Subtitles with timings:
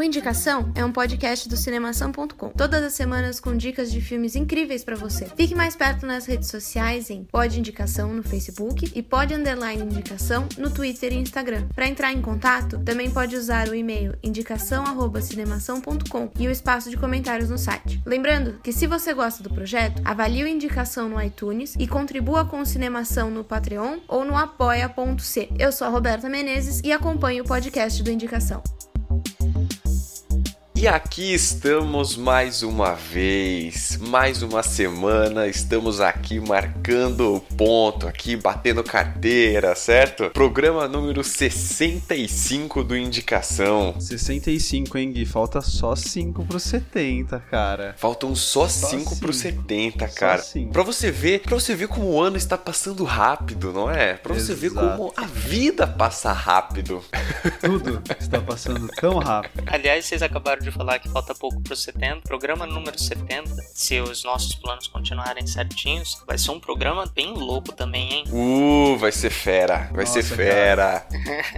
[0.00, 2.48] O Indicação é um podcast do Cinemação.com.
[2.56, 5.26] Todas as semanas com dicas de filmes incríveis pra você.
[5.36, 10.48] Fique mais perto nas redes sociais em Pod Indicação no Facebook e Pod Underline Indicação
[10.56, 11.68] no Twitter e Instagram.
[11.74, 17.50] Para entrar em contato, também pode usar o e-mail indicação@cinemação.com e o espaço de comentários
[17.50, 18.00] no site.
[18.06, 22.60] Lembrando que se você gosta do projeto, avalie o Indicação no iTunes e contribua com
[22.60, 25.50] o Cinemação no Patreon ou no apoia.c.
[25.58, 28.62] Eu sou a Roberta Menezes e acompanho o podcast do Indicação.
[30.80, 38.34] E aqui estamos mais uma vez, mais uma semana, estamos aqui marcando o ponto, aqui
[38.34, 40.30] batendo carteira, certo?
[40.30, 43.94] Programa número 65 do Indicação.
[44.00, 45.26] 65, hein, Gui?
[45.26, 47.94] Falta só 5 pro 70, cara.
[47.98, 49.60] Faltam só Só 5 pro cinco.
[49.60, 50.42] 70, Só cara.
[50.72, 54.14] Pra você ver, para você ver como o ano está passando rápido, não é?
[54.14, 57.04] Pra você ver como a vida passa rápido.
[57.60, 59.62] Tudo está passando tão rápido.
[59.66, 62.20] Aliás, vocês acabaram de falar que falta pouco pro 70.
[62.22, 67.72] Programa número 70, se os nossos planos continuarem certinhos, vai ser um programa bem louco
[67.72, 68.24] também, hein?
[68.30, 71.06] Uh, vai ser fera, vai Nossa, ser fera.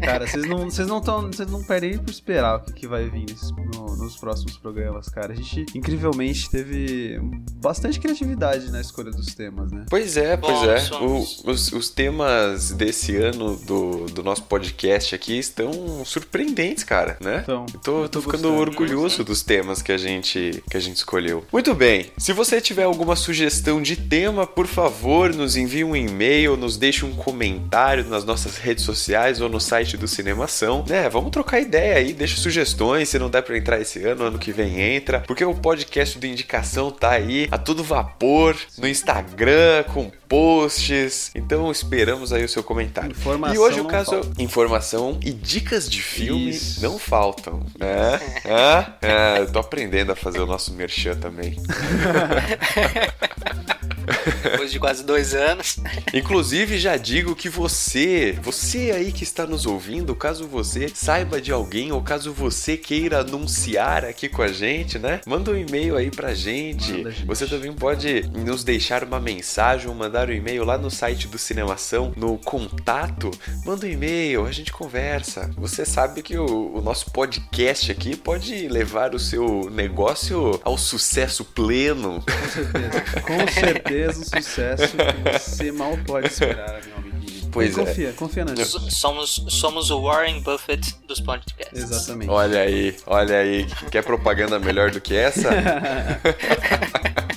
[0.03, 3.09] Cara, vocês não, vocês não tão, vocês não perdem por esperar o que, que vai
[3.09, 3.27] vir
[3.75, 5.33] no- nos próximos programas, cara.
[5.33, 7.19] A gente, incrivelmente, teve
[7.55, 9.85] bastante criatividade na escolha dos temas, né?
[9.89, 10.81] Pois é, pois Bom, é.
[10.81, 11.41] somos.
[11.45, 17.41] O- os, os temas desse ano do, do nosso podcast aqui estão surpreendentes, cara, né?
[17.43, 18.77] Então, Eu tô, eu tô tô ficando gostando.
[19.03, 21.45] Orgulhoso dos temas que a, gente, que a gente escolheu.
[21.53, 26.57] Muito bem, se você tiver alguma sugestão de tema, por favor, nos envie um e-mail,
[26.57, 30.85] nos deixe um comentário nas nossas redes sociais ou no site do Cinemação.
[30.89, 34.39] Né, vamos trocar ideia aí, deixa sugestões, se não der pra entrar esse ano, ano
[34.39, 39.85] que vem entra, porque o podcast do Indicação tá aí a todo vapor no Instagram,
[39.93, 41.31] com posts.
[41.35, 43.11] Então esperamos aí o seu comentário.
[43.11, 44.43] Informação e hoje o caso falta.
[44.43, 46.83] informação e dicas de filme Isso.
[46.83, 48.21] não faltam, né?
[48.45, 48.92] Ah,
[49.41, 51.57] eu tô aprendendo a fazer o nosso merchan também.
[54.43, 55.79] Depois de quase dois anos.
[56.13, 61.53] Inclusive, já digo que você, você aí que está nos ouvindo, caso você saiba de
[61.53, 65.21] alguém ou caso você queira anunciar aqui com a gente, né?
[65.27, 66.93] Manda um e-mail aí pra gente.
[66.93, 67.27] Manda, gente.
[67.27, 71.39] Você também pode nos deixar uma mensagem ou mandar um e-mail lá no site do
[71.39, 73.31] Cinemação, no contato.
[73.65, 75.51] Manda um e-mail, a gente conversa.
[75.57, 81.45] Você sabe que o, o nosso podcast aqui pode levar o seu negócio ao sucesso
[81.45, 82.25] pleno.
[82.25, 83.21] Com certeza.
[83.21, 87.49] Com certeza um sucesso que você mal pode esperar, meu amiguinho.
[87.53, 87.85] Pois E é.
[87.85, 88.95] confia, confia na gente.
[88.95, 91.83] Somos, somos o Warren Buffett dos podcasts.
[91.83, 92.31] Exatamente.
[92.31, 93.67] Olha aí, olha aí.
[93.91, 95.51] Quer propaganda melhor do que essa?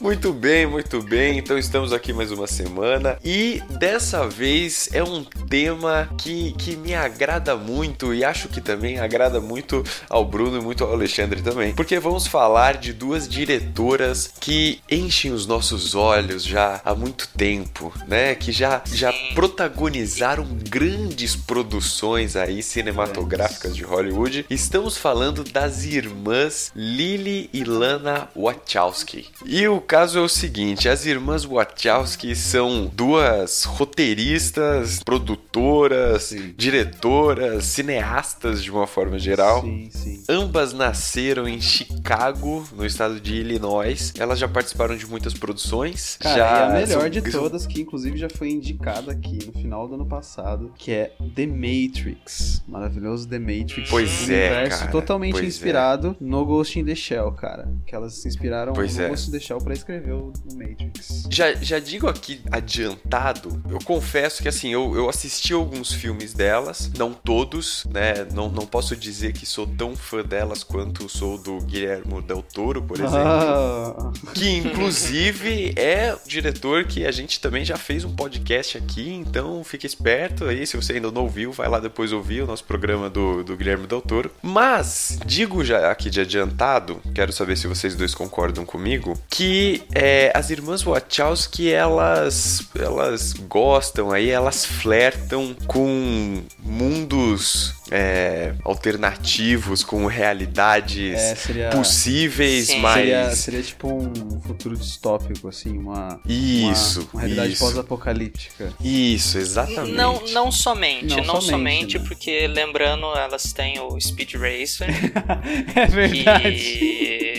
[0.00, 1.36] Muito bem, muito bem.
[1.36, 6.94] Então estamos aqui mais uma semana e dessa vez é um tema que, que me
[6.94, 11.74] agrada muito e acho que também agrada muito ao Bruno e muito ao Alexandre também,
[11.74, 17.92] porque vamos falar de duas diretoras que enchem os nossos olhos já há muito tempo,
[18.08, 18.34] né?
[18.34, 24.46] Que já, já protagonizaram grandes produções aí cinematográficas de Hollywood.
[24.48, 29.28] Estamos falando das irmãs Lily e Lana Wachowski.
[29.44, 36.54] E o caso é o seguinte: as irmãs Wachowski são duas roteiristas, produtoras, Sim.
[36.56, 39.62] diretoras, cineastas de uma forma geral.
[39.62, 40.22] Sim, sim.
[40.28, 44.12] Ambas nasceram em Chicago, no estado de Illinois.
[44.16, 46.16] Elas já participaram de muitas produções.
[46.20, 49.52] Cara, já e a melhor são- de todas, que inclusive já foi indicada aqui no
[49.60, 52.62] final do ano passado, que é The Matrix.
[52.68, 53.90] Maravilhoso The Matrix.
[53.90, 55.44] Pois um é, universo cara, totalmente é.
[55.44, 57.68] inspirado no Ghost in the Shell, cara.
[57.84, 59.08] Que elas se inspiraram Pois no é.
[59.08, 61.26] Ghost in the Shell pra escrever o o Matrix.
[61.30, 66.90] Já, já digo aqui adiantado, eu confesso que assim, eu, eu assisti alguns filmes delas,
[66.96, 68.26] não todos, né?
[68.32, 72.82] Não, não posso dizer que sou tão fã delas quanto sou do Guilherme Del Toro,
[72.82, 73.16] por exemplo.
[73.16, 79.62] Ah, Que inclusive é diretor que a gente também já fez um podcast aqui, então
[79.64, 83.08] fique esperto aí, se você ainda não ouviu, vai lá depois ouvir o nosso programa
[83.08, 84.30] do, do Guilherme Del Toro.
[84.42, 90.32] Mas, digo já aqui de adiantado, quero saber se vocês dois concordam comigo, que é,
[90.34, 101.18] as irmãs Wachowski, elas, elas gostam aí, elas flertam com mundos é, alternativos, com realidades
[101.18, 102.80] É, seria- possíveis, Sim.
[102.80, 102.94] mas.
[103.00, 106.20] Seria, seria tipo um futuro distópico, assim, uma.
[106.26, 108.72] Isso, Uma, uma realidade pós-apocalíptica.
[108.82, 109.92] Isso, exatamente.
[109.96, 112.04] Não, não somente, Não não, somente, somente, né?
[112.06, 114.88] porque lembrando, elas têm o Speed Racer,
[115.74, 116.54] É verdade.
[116.54, 117.29] que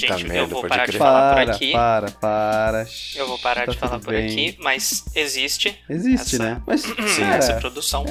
[0.00, 0.98] Puta gente, merda, eu vou parar de crer.
[0.98, 1.72] falar por Para, aqui.
[1.72, 2.86] para, para.
[3.14, 4.24] Eu vou parar Tá de falar por bem.
[4.26, 6.62] aqui, mas existe Existe, essa- né?
[6.66, 8.04] Mas, Sim, cara, essa produção.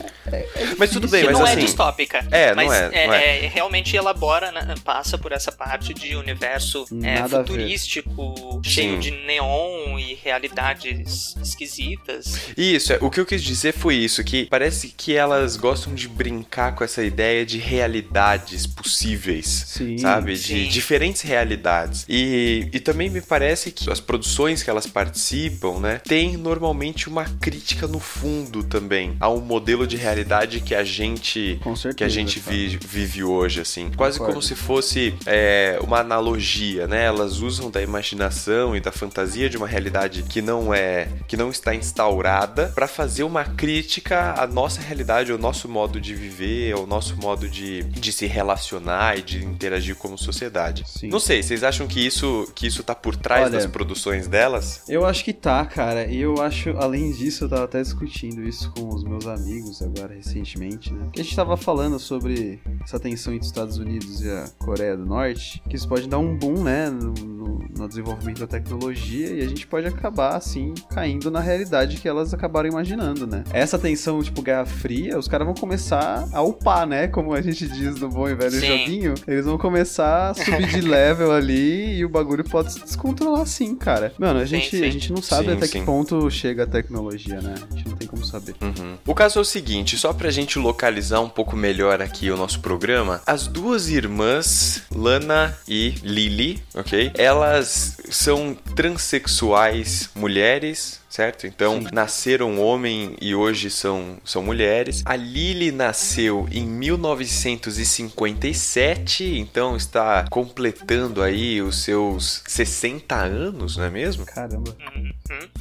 [0.78, 1.54] Mas tudo que bem, mas não assim.
[1.54, 2.26] é distópica.
[2.32, 3.38] É, não mas é, não é.
[3.48, 9.00] realmente elabora, né, passa por essa parte de universo é, futurístico, cheio Sim.
[9.00, 12.36] de neon e realidades esquisitas.
[12.58, 16.08] Isso, é, o que eu quis dizer foi isso, que parece que elas gostam de
[16.08, 19.46] brincar com essa ideia de realidades possíveis.
[19.68, 19.98] Sim.
[19.98, 20.34] Sabe?
[20.34, 20.68] De Sim.
[20.70, 21.71] diferentes realidades.
[22.10, 27.26] E, e também me parece que as produções que elas participam, né, tem normalmente uma
[27.40, 31.94] crítica no fundo também ao modelo de realidade que a gente certeza.
[31.96, 33.92] que a gente vi- vive hoje, assim.
[33.96, 34.34] Quase Concordo.
[34.40, 37.06] como se fosse é, uma analogia, né?
[37.06, 41.50] Elas usam da imaginação e da fantasia de uma realidade que não é, que não
[41.50, 46.86] está instaurada, pra fazer uma crítica à nossa realidade, ao nosso modo de viver, ao
[46.88, 50.84] nosso modo de, de se relacionar e de interagir como sociedade.
[50.88, 51.08] Sim.
[51.10, 54.84] Não sei, vocês acham que isso, que isso tá por trás Olha, das produções delas?
[54.88, 56.06] Eu acho que tá, cara.
[56.06, 60.14] E eu acho, além disso, eu tava até discutindo isso com os meus amigos agora
[60.14, 61.08] recentemente, né?
[61.14, 64.96] Que a gente tava falando sobre essa tensão entre os Estados Unidos e a Coreia
[64.98, 69.28] do Norte, que isso pode dar um boom, né, no, no- no desenvolvimento da tecnologia
[69.30, 73.44] e a gente pode acabar, assim, caindo na realidade que elas acabaram imaginando, né?
[73.52, 77.08] Essa tensão, tipo, Guerra Fria, os caras vão começar a upar, né?
[77.08, 78.66] Como a gente diz no bom e velho Sim.
[78.68, 79.14] joguinho.
[79.28, 83.76] Eles vão começar a subir de level ali e o bagulho pode se descontrolar sim,
[83.76, 84.14] cara.
[84.18, 84.84] Mano, a Sim, gente, sim.
[84.86, 85.80] a gente não sabe Sim, até sim.
[85.80, 87.56] que ponto chega a tecnologia, né?
[87.72, 88.56] A gente não tem como saber.
[88.62, 88.98] Uhum.
[89.06, 92.60] O caso é o seguinte, só pra gente localizar um pouco melhor aqui o nosso
[92.60, 97.12] programa, as duas irmãs, Lana e Lily, ok?
[97.16, 101.01] Elas são transexuais mulheres.
[101.12, 101.46] Certo?
[101.46, 105.02] Então, nasceram homem e hoje são, são mulheres.
[105.04, 113.90] A Lily nasceu em 1957, então está completando aí os seus 60 anos, não é
[113.90, 114.26] mesmo?
[114.26, 114.74] Caramba.
[114.96, 115.12] Uhum.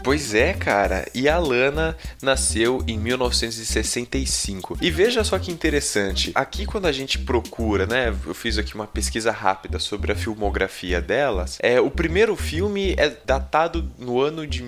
[0.04, 1.04] Pois é, cara.
[1.12, 4.78] E a Lana nasceu em 1965.
[4.80, 6.30] E veja só que interessante.
[6.32, 8.14] Aqui quando a gente procura, né?
[8.24, 11.58] Eu fiz aqui uma pesquisa rápida sobre a filmografia delas.
[11.60, 14.62] É, o primeiro filme é datado no ano de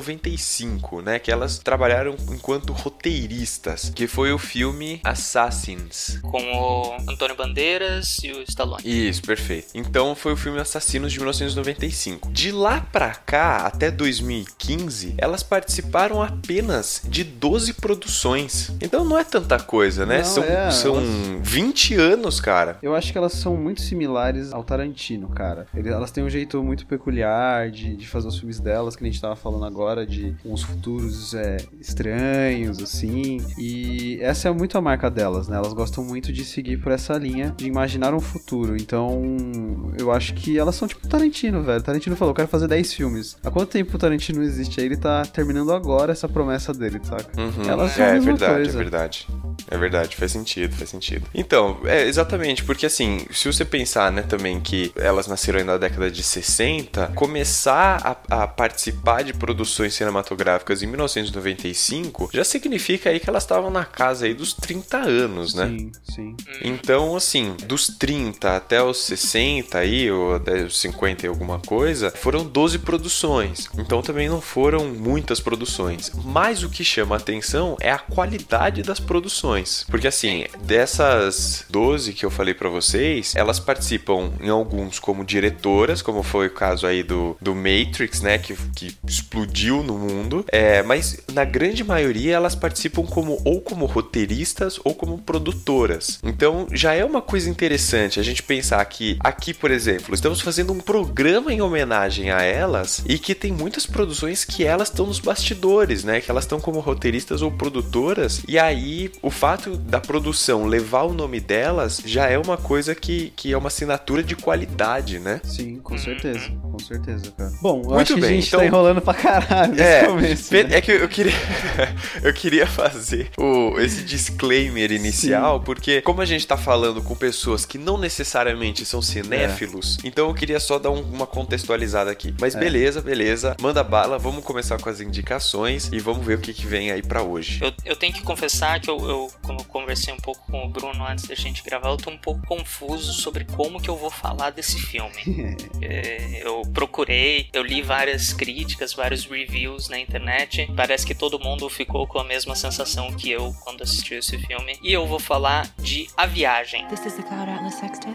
[0.00, 1.18] 1995, né?
[1.18, 6.18] Que elas trabalharam enquanto roteiristas, que foi o filme Assassins.
[6.22, 8.82] Com o Antônio Bandeiras e o Stallone.
[8.84, 9.68] Isso, perfeito.
[9.74, 12.30] Então foi o filme Assassinos de 1995.
[12.30, 18.70] De lá pra cá, até 2015, elas participaram apenas de 12 produções.
[18.80, 20.18] Então não é tanta coisa, né?
[20.18, 21.08] Não, são é, são elas-
[21.42, 22.78] 20 anos, cara.
[22.82, 25.66] Eu acho que elas são muito similares ao Tarantino, cara.
[25.74, 29.20] Elas têm um jeito muito peculiar de, de fazer os filmes delas, que a gente
[29.20, 33.38] tava falando agora, de uns futuros é, estranhos, assim.
[33.58, 35.56] E essa é muito a marca delas, né?
[35.56, 38.76] Elas gostam muito de seguir por essa linha de imaginar um futuro.
[38.76, 41.82] Então, eu acho que elas são tipo Tarantino, velho.
[41.82, 43.36] Tarantino falou, eu quero fazer 10 filmes.
[43.44, 44.80] Há quanto tempo o Tarantino existe?
[44.80, 47.30] Aí ele tá terminando agora essa promessa dele, saca?
[47.40, 47.68] Uhum.
[47.68, 48.70] Elas são a é, é mesma verdade, coisa.
[48.70, 49.28] é verdade.
[49.70, 51.26] É verdade, faz sentido, faz sentido.
[51.34, 55.76] Então, é exatamente, porque assim, se você pensar, né, também que elas nasceram aí na
[55.76, 63.20] década de 60, começar a, a participar de produções cinematográficas em 1995 já significa aí
[63.20, 65.66] que elas estavam na casa aí dos 30 anos, né?
[65.68, 66.36] Sim, sim.
[66.62, 72.10] Então, assim, dos 30 até os 60 aí, ou até os 50 e alguma coisa,
[72.10, 73.68] foram 12 produções.
[73.78, 76.10] Então também não foram muitas produções.
[76.24, 79.84] Mas o que chama a atenção é a qualidade das produções.
[79.88, 86.02] Porque assim, dessas 12 que eu falei pra vocês, elas participam em alguns como diretoras,
[86.02, 90.44] como foi o caso aí do, do Matrix, né, que, que explodiu no mundo.
[90.50, 96.18] É, mas na grande maioria elas participam como ou como roteiristas ou como produtoras.
[96.22, 100.72] Então já é uma coisa interessante a gente pensar que aqui, por exemplo, estamos fazendo
[100.72, 105.18] um programa em homenagem a elas e que tem muitas produções que elas estão nos
[105.20, 106.20] bastidores, né?
[106.20, 108.42] Que elas estão como roteiristas ou produtoras.
[108.48, 113.32] E aí o fato da produção levar o nome delas já é uma coisa que,
[113.36, 115.40] que é uma assinatura de qualidade, né?
[115.44, 116.50] Sim, com certeza.
[116.62, 117.52] com certeza, cara.
[117.62, 120.52] Bom, eu Muito acho que bem, a gente então- tá enrolando pra caralho É, começo.
[120.54, 120.66] né?
[120.72, 121.32] é que eu queria,
[122.22, 127.64] eu queria fazer o, esse disclaimer inicial, porque como a gente tá falando com pessoas
[127.66, 132.34] que não necessariamente são cinéfilos, então eu queria só dar um- uma contextualizada aqui.
[132.40, 132.60] Mas É.
[132.60, 136.66] beleza, beleza, manda bala, vamos começar com as indicações e vamos ver o que, que
[136.66, 137.60] vem aí pra hoje.
[137.62, 140.68] Eu, eu tenho que confessar que eu, eu, quando eu conversei um pouco com o
[140.68, 144.10] Bruno antes da gente gravar, eu tô um pouco confuso sobre como que eu vou
[144.10, 145.14] falar desse filme.
[145.82, 149.43] É, eu procurei, eu li várias críticas, vários reviews
[149.90, 150.70] na internet.
[150.76, 154.78] Parece que todo mundo ficou com a mesma sensação que eu quando assistiu esse filme.
[154.82, 156.86] E eu vou falar de A Viagem.
[156.88, 158.14] This is the Cloud Atlas Sextet?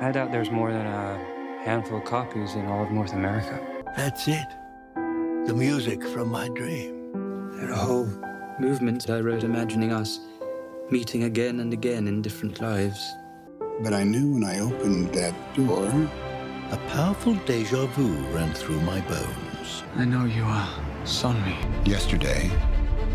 [0.00, 1.18] I doubt there's more than a
[1.64, 3.58] handful of copies in all of North America.
[3.96, 4.48] That's it.
[5.46, 7.12] The music from my dream.
[7.58, 8.08] There are whole
[8.58, 10.20] movements I wrote imagining us
[10.90, 13.00] meeting again and again in different lives.
[13.82, 15.90] But I knew when I opened that door,
[16.72, 19.45] A powerful deja vu ran through my bones.
[19.96, 20.66] I know you uh,
[21.04, 21.56] saw me.
[21.84, 22.50] yesterday,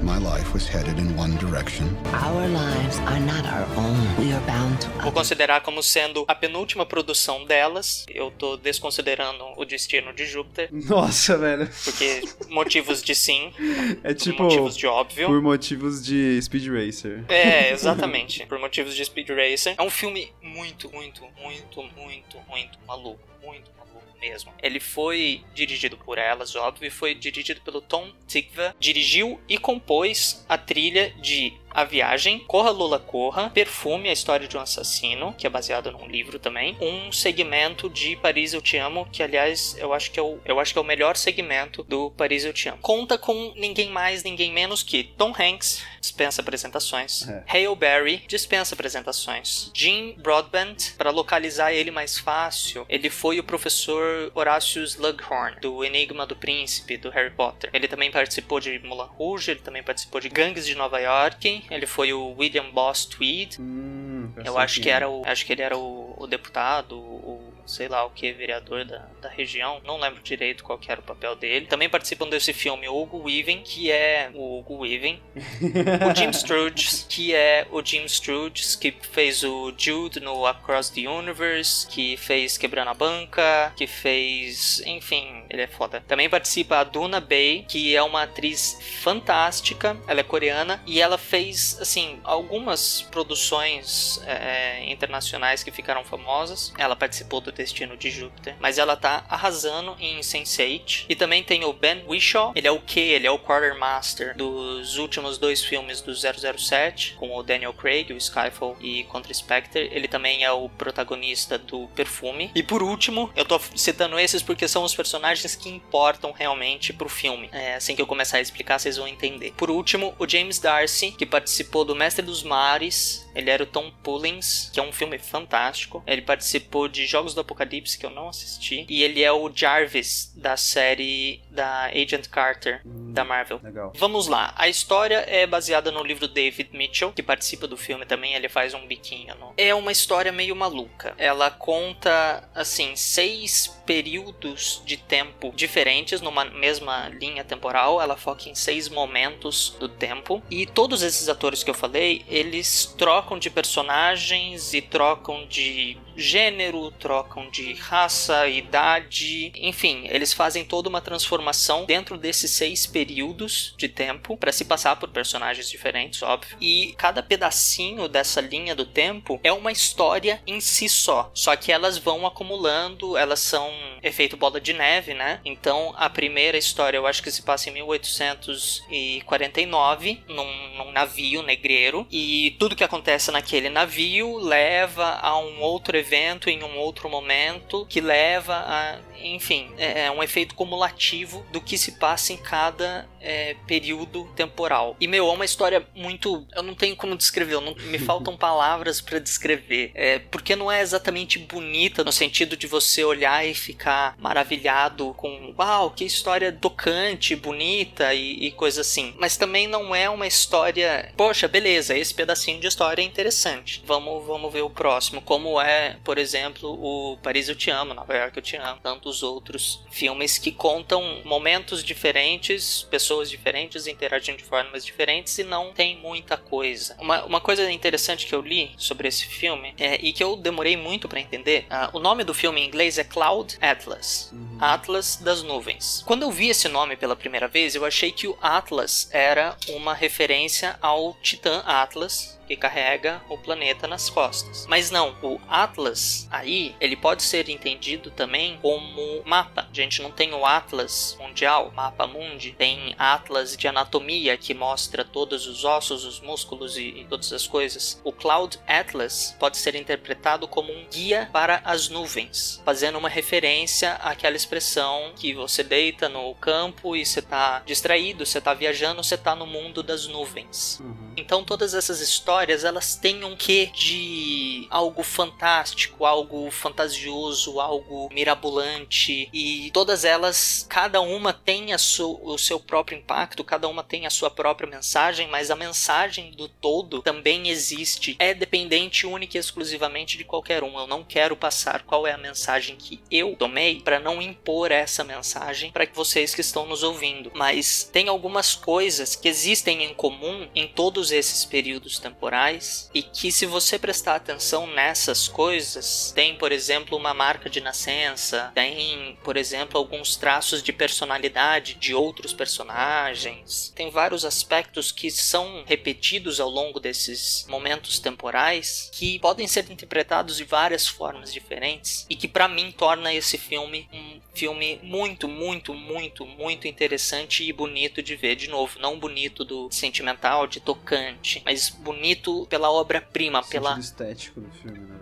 [0.03, 1.95] my life was headed in one direction.
[2.11, 3.99] Our lives are not our own.
[4.17, 8.05] We are bound to Vou considerar como sendo a penúltima produção delas.
[8.09, 11.69] Eu tô desconsiderando o destino de Júpiter, Nossa, velho.
[11.83, 13.53] porque motivos de sim,
[14.03, 14.43] É por tipo.
[14.43, 15.27] motivos de óbvio.
[15.27, 17.23] Por motivos de Speed Racer.
[17.29, 18.45] É, exatamente.
[18.47, 19.75] Por motivos de Speed Racer.
[19.77, 23.19] É um filme muito, muito, muito, muito, muito maluco.
[23.43, 23.80] Muito maluco
[24.21, 24.53] mesmo.
[24.61, 28.75] Ele foi dirigido por elas, óbvio, e foi dirigido pelo Tom Tikva.
[28.79, 34.57] Dirigiu e compôs a trilha de A Viagem, Corra Lula Corra, Perfume, a história de
[34.57, 39.07] um assassino, que é baseado num livro também, um segmento de Paris Eu Te Amo,
[39.11, 42.11] que aliás eu acho que é o, eu acho que é o melhor segmento do
[42.11, 42.79] Paris Eu Te Amo.
[42.81, 47.43] Conta com ninguém mais, ninguém menos que Tom Hanks, dispensa apresentações, É.
[47.47, 54.31] Hale Berry, dispensa apresentações, Jim Broadbent, para localizar ele mais fácil, ele foi o professor
[54.33, 57.69] Horácio Slughorn, do Enigma do Príncipe, do Harry Potter.
[57.73, 61.85] Ele também participou de Mulan Rouge, ele também participou de Gangues de Nova York, ele
[61.85, 65.23] foi o William Boss Tweed, Hum, eu acho que era o.
[65.25, 69.29] Acho que ele era o, o deputado, o sei lá o que, vereador da, da
[69.29, 69.81] região.
[69.85, 71.67] Não lembro direito qual era o papel dele.
[71.67, 75.21] Também participam desse filme o Hugo Weaving, que é o Hugo Weaving.
[75.35, 81.07] o Jim Sturges, que é o Jim Sturges, que fez o Jude no Across the
[81.07, 84.81] Universe, que fez Quebrando a Banca, que fez.
[84.85, 86.03] Enfim, ele é foda.
[86.07, 89.97] Também participa a Duna Bay, que é uma atriz fantástica.
[90.07, 96.73] Ela é coreana e ela fez, assim, algumas produções é, internacionais que ficaram famosas.
[96.77, 101.05] Ela participou do Destino de Júpiter, mas ela tá arrasando em Sense8.
[101.07, 104.97] E também tem o Ben Whishaw, ele é o Q, ele é o Quartermaster dos
[104.97, 109.89] últimos dois filmes do 007, com o Daniel Craig, o Skyfall e Contra Spectre.
[109.91, 112.51] Ele também é o protagonista do Perfume.
[112.55, 117.07] E por último, eu tô citando esses porque são os personagens que importam realmente pro
[117.07, 117.49] filme.
[117.51, 119.53] É, assim que eu começar a explicar, vocês vão entender.
[119.55, 123.29] Por último, o James Darcy, que participou do Mestre dos Mares.
[123.35, 126.03] Ele era o Tom Pullins, que é um filme fantástico.
[126.05, 128.85] Ele participou de Jogos do Apocalipse, que eu não assisti.
[128.89, 133.59] E ele é o Jarvis da série da Agent Carter da Marvel.
[133.63, 133.93] Legal.
[133.95, 134.53] Vamos lá.
[134.57, 138.33] A história é baseada no livro David Mitchell, que participa do filme também.
[138.33, 139.35] Ele faz um biquinho.
[139.35, 139.53] No...
[139.57, 141.13] É uma história meio maluca.
[141.17, 148.01] Ela conta, assim, seis períodos de tempo diferentes numa mesma linha temporal.
[148.01, 150.41] Ela foca em seis momentos do tempo.
[150.49, 156.91] E todos esses atores que eu falei, eles trocam de personagens e trocam de gênero,
[156.91, 163.87] trocam de raça, idade, enfim, eles fazem toda uma transformação dentro desses seis períodos de
[163.87, 166.57] tempo para se passar por personagens diferentes, óbvio.
[166.59, 171.71] E cada pedacinho dessa linha do tempo é uma história em si só, só que
[171.71, 173.71] elas vão acumulando, elas são
[174.03, 175.39] efeito bola de neve, né?
[175.45, 182.07] Então a primeira história eu acho que se passa em 1849 num, num navio negreiro
[182.11, 187.85] e tudo que acontece naquele navio leva a um outro evento em um outro momento
[187.87, 193.07] que leva a, enfim, é é um efeito cumulativo do que se passa em cada
[193.19, 194.95] é, período temporal.
[194.99, 198.99] E meu, é uma história muito, eu não tenho como descrever, não- me faltam palavras
[199.01, 204.15] para descrever, é, porque não é exatamente bonita no sentido de você olhar e ficar
[204.17, 209.13] maravilhado com, uau, que história tocante, bonita e, e coisa assim.
[209.19, 213.81] Mas também não é uma história, poxa, beleza, esse pedacinho de história é interessante.
[213.85, 218.15] Vamos, vamos ver o próximo, como é, por exemplo, o Paris Eu Te Amo, Nova
[218.15, 224.37] York Eu Te Amo, tanto dos outros filmes que contam momentos diferentes, pessoas diferentes interagindo
[224.37, 226.95] de formas diferentes e não tem muita coisa.
[226.97, 230.77] Uma, uma coisa interessante que eu li sobre esse filme é, e que eu demorei
[230.77, 234.57] muito para entender, uh, o nome do filme em inglês é Cloud Atlas, uhum.
[234.61, 236.01] Atlas das nuvens.
[236.07, 239.93] Quando eu vi esse nome pela primeira vez, eu achei que o Atlas era uma
[239.93, 244.65] referência ao Titã Atlas, que carrega o planeta nas costas.
[244.67, 249.67] Mas não, o Atlas aí, ele pode ser entendido também como mapa.
[249.71, 255.05] A gente não tem o Atlas mundial, mapa mundi, tem Atlas de anatomia que mostra
[255.05, 258.01] todos os ossos, os músculos e, e todas as coisas.
[258.03, 263.93] O Cloud Atlas pode ser interpretado como um guia para as nuvens, fazendo uma referência
[263.93, 269.15] àquela expressão que você deita no campo e você está distraído, você está viajando, você
[269.15, 270.79] está no mundo das nuvens.
[270.81, 271.13] Uhum.
[271.15, 278.09] Então todas essas histórias histórias elas têm um quê de algo fantástico, algo fantasioso, algo
[278.11, 284.07] mirabolante e todas elas, cada uma tem su, o seu próprio impacto, cada uma tem
[284.07, 288.15] a sua própria mensagem, mas a mensagem do todo também existe.
[288.17, 290.79] É dependente única e exclusivamente de qualquer um.
[290.79, 295.03] Eu não quero passar qual é a mensagem que eu tomei para não impor essa
[295.03, 300.49] mensagem para vocês que estão nos ouvindo, mas tem algumas coisas que existem em comum
[300.55, 306.37] em todos esses períodos temporais temporais e que se você prestar atenção nessas coisas, tem,
[306.37, 312.33] por exemplo, uma marca de nascença, tem, por exemplo, alguns traços de personalidade de outros
[312.33, 313.71] personagens.
[313.75, 320.37] Tem vários aspectos que são repetidos ao longo desses momentos temporais que podem ser interpretados
[320.37, 325.73] de várias formas diferentes e que para mim torna esse filme um filme muito, muito,
[325.73, 331.41] muito, muito interessante e bonito de ver de novo, não bonito do sentimental, de tocante,
[331.45, 335.00] mas bonito bonito pela obra-prima, pela estético do filme, né?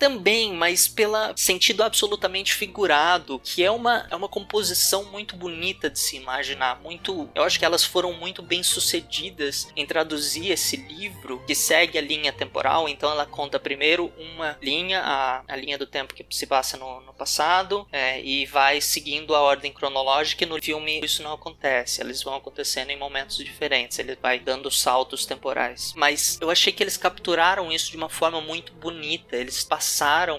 [0.00, 5.98] Também, mas pela sentido absolutamente figurado, que é uma é uma composição muito bonita de
[5.98, 11.44] se imaginar, muito, eu acho que elas foram muito bem sucedidas em traduzir esse livro
[11.46, 15.86] que segue a linha temporal, então ela conta primeiro uma linha, a, a linha do
[15.86, 20.46] tempo que se passa no, no passado, é, e vai seguindo a ordem cronológica, e
[20.46, 25.26] no filme isso não acontece, eles vão acontecendo em momentos diferentes, ele vai dando saltos
[25.26, 25.92] temporais.
[25.94, 29.36] Mas eu achei que eles capturaram isso de uma forma muito bonita.
[29.36, 29.89] Eles passaram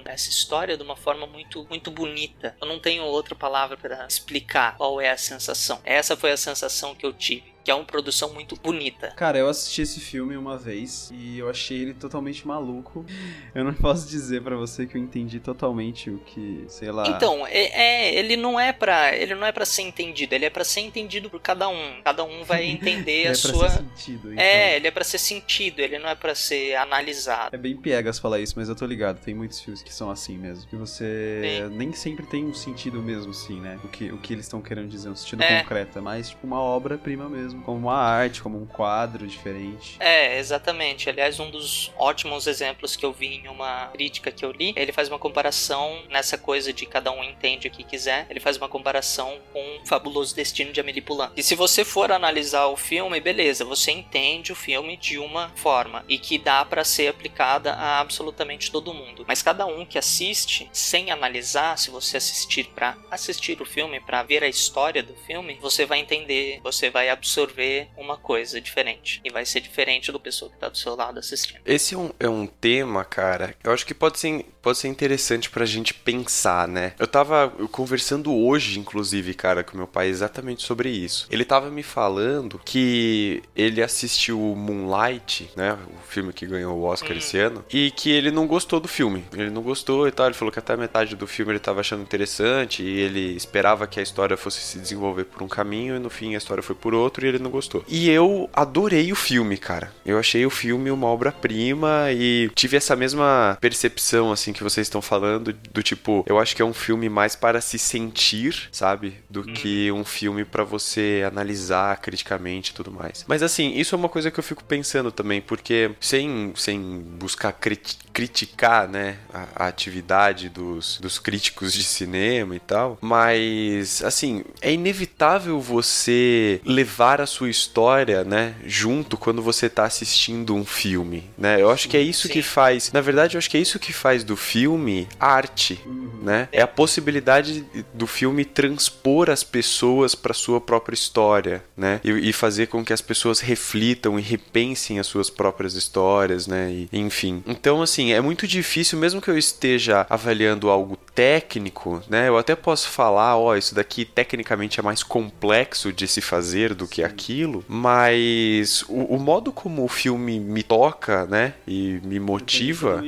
[0.06, 2.56] essa história de uma forma muito, muito bonita.
[2.62, 5.80] Eu não tenho outra palavra para explicar qual é a sensação.
[5.84, 9.12] Essa foi a sensação que eu tive que é uma produção muito bonita.
[9.16, 13.06] Cara, eu assisti esse filme uma vez e eu achei ele totalmente maluco.
[13.54, 17.08] Eu não posso dizer para você que eu entendi totalmente o que, sei lá.
[17.10, 20.50] Então, é, é ele não é para, ele não é para ser entendido, ele é
[20.50, 22.02] para ser entendido por cada um.
[22.02, 24.44] Cada um vai entender a é sua ser sentido, então.
[24.44, 27.54] É, ele é para ser sentido, ele não é para ser analisado.
[27.54, 30.38] É bem piegas falar isso, mas eu tô ligado, tem muitos filmes que são assim
[30.38, 31.76] mesmo, que você Sim.
[31.76, 33.78] nem sempre tem um sentido mesmo assim, né?
[33.84, 35.62] O que o que eles estão querendo dizer, um sentido é.
[35.62, 39.98] concreto, é mais tipo uma obra-prima mesmo mesmo, como uma arte, como um quadro diferente.
[40.00, 41.10] É, exatamente.
[41.10, 44.92] Aliás, um dos ótimos exemplos que eu vi em uma crítica que eu li, ele
[44.92, 48.26] faz uma comparação nessa coisa de cada um entende o que quiser.
[48.30, 51.30] Ele faz uma comparação com o Fabuloso Destino de Amélie Poulain.
[51.36, 56.04] E se você for analisar o filme, beleza, você entende o filme de uma forma
[56.08, 59.26] e que dá para ser aplicada a absolutamente todo mundo.
[59.28, 64.24] Mas cada um que assiste sem analisar, se você assistir para assistir o filme, para
[64.24, 69.22] ver a história do filme, você vai entender, você vai absorver absorver uma coisa diferente.
[69.24, 71.62] E vai ser diferente do pessoa que tá do seu lado assistindo.
[71.66, 75.50] Esse é um, é um tema, cara, eu acho que pode ser, pode ser interessante
[75.50, 76.94] pra gente pensar, né?
[77.00, 81.28] Eu tava conversando hoje, inclusive, cara, com meu pai exatamente sobre isso.
[81.32, 85.74] Ele tava me falando que ele assistiu Moonlight, né?
[85.74, 87.18] O filme que ganhou o Oscar hum.
[87.18, 89.26] esse ano, e que ele não gostou do filme.
[89.34, 90.28] Ele não gostou e tal.
[90.28, 93.88] Ele falou que até a metade do filme ele tava achando interessante e ele esperava
[93.88, 96.76] que a história fosse se desenvolver por um caminho e no fim a história foi
[96.76, 97.84] por outro e ele não gostou.
[97.88, 99.92] E eu adorei o filme, cara.
[100.06, 105.02] Eu achei o filme uma obra-prima e tive essa mesma percepção, assim, que vocês estão
[105.02, 109.16] falando, do tipo, eu acho que é um filme mais para se sentir, sabe?
[109.30, 109.54] Do hum.
[109.54, 113.26] que um filme para você analisar criticamente e tudo mais.
[113.28, 116.82] Mas assim, isso é uma coisa que eu fico pensando também, porque sem, sem
[117.20, 124.04] buscar crit criticar, né, a, a atividade dos, dos críticos de cinema e tal, mas
[124.04, 130.66] assim, é inevitável você levar a sua história, né, junto quando você tá assistindo um
[130.66, 131.62] filme, né?
[131.62, 132.34] Eu acho que é isso Sim.
[132.34, 135.80] que faz, na verdade, eu acho que é isso que faz do filme arte,
[136.22, 136.48] né?
[136.52, 142.00] É a possibilidade do filme transpor as pessoas para sua própria história, né?
[142.04, 146.72] E, e fazer com que as pessoas reflitam e repensem as suas próprias histórias, né?
[146.72, 147.44] E, enfim.
[147.46, 152.28] Então, assim, é muito difícil, mesmo que eu esteja avaliando algo técnico, né?
[152.28, 156.88] Eu até posso falar, ó, isso daqui tecnicamente é mais complexo de se fazer do
[156.88, 161.54] que aquilo, mas o, o modo como o filme me toca, né?
[161.68, 163.04] E me motiva.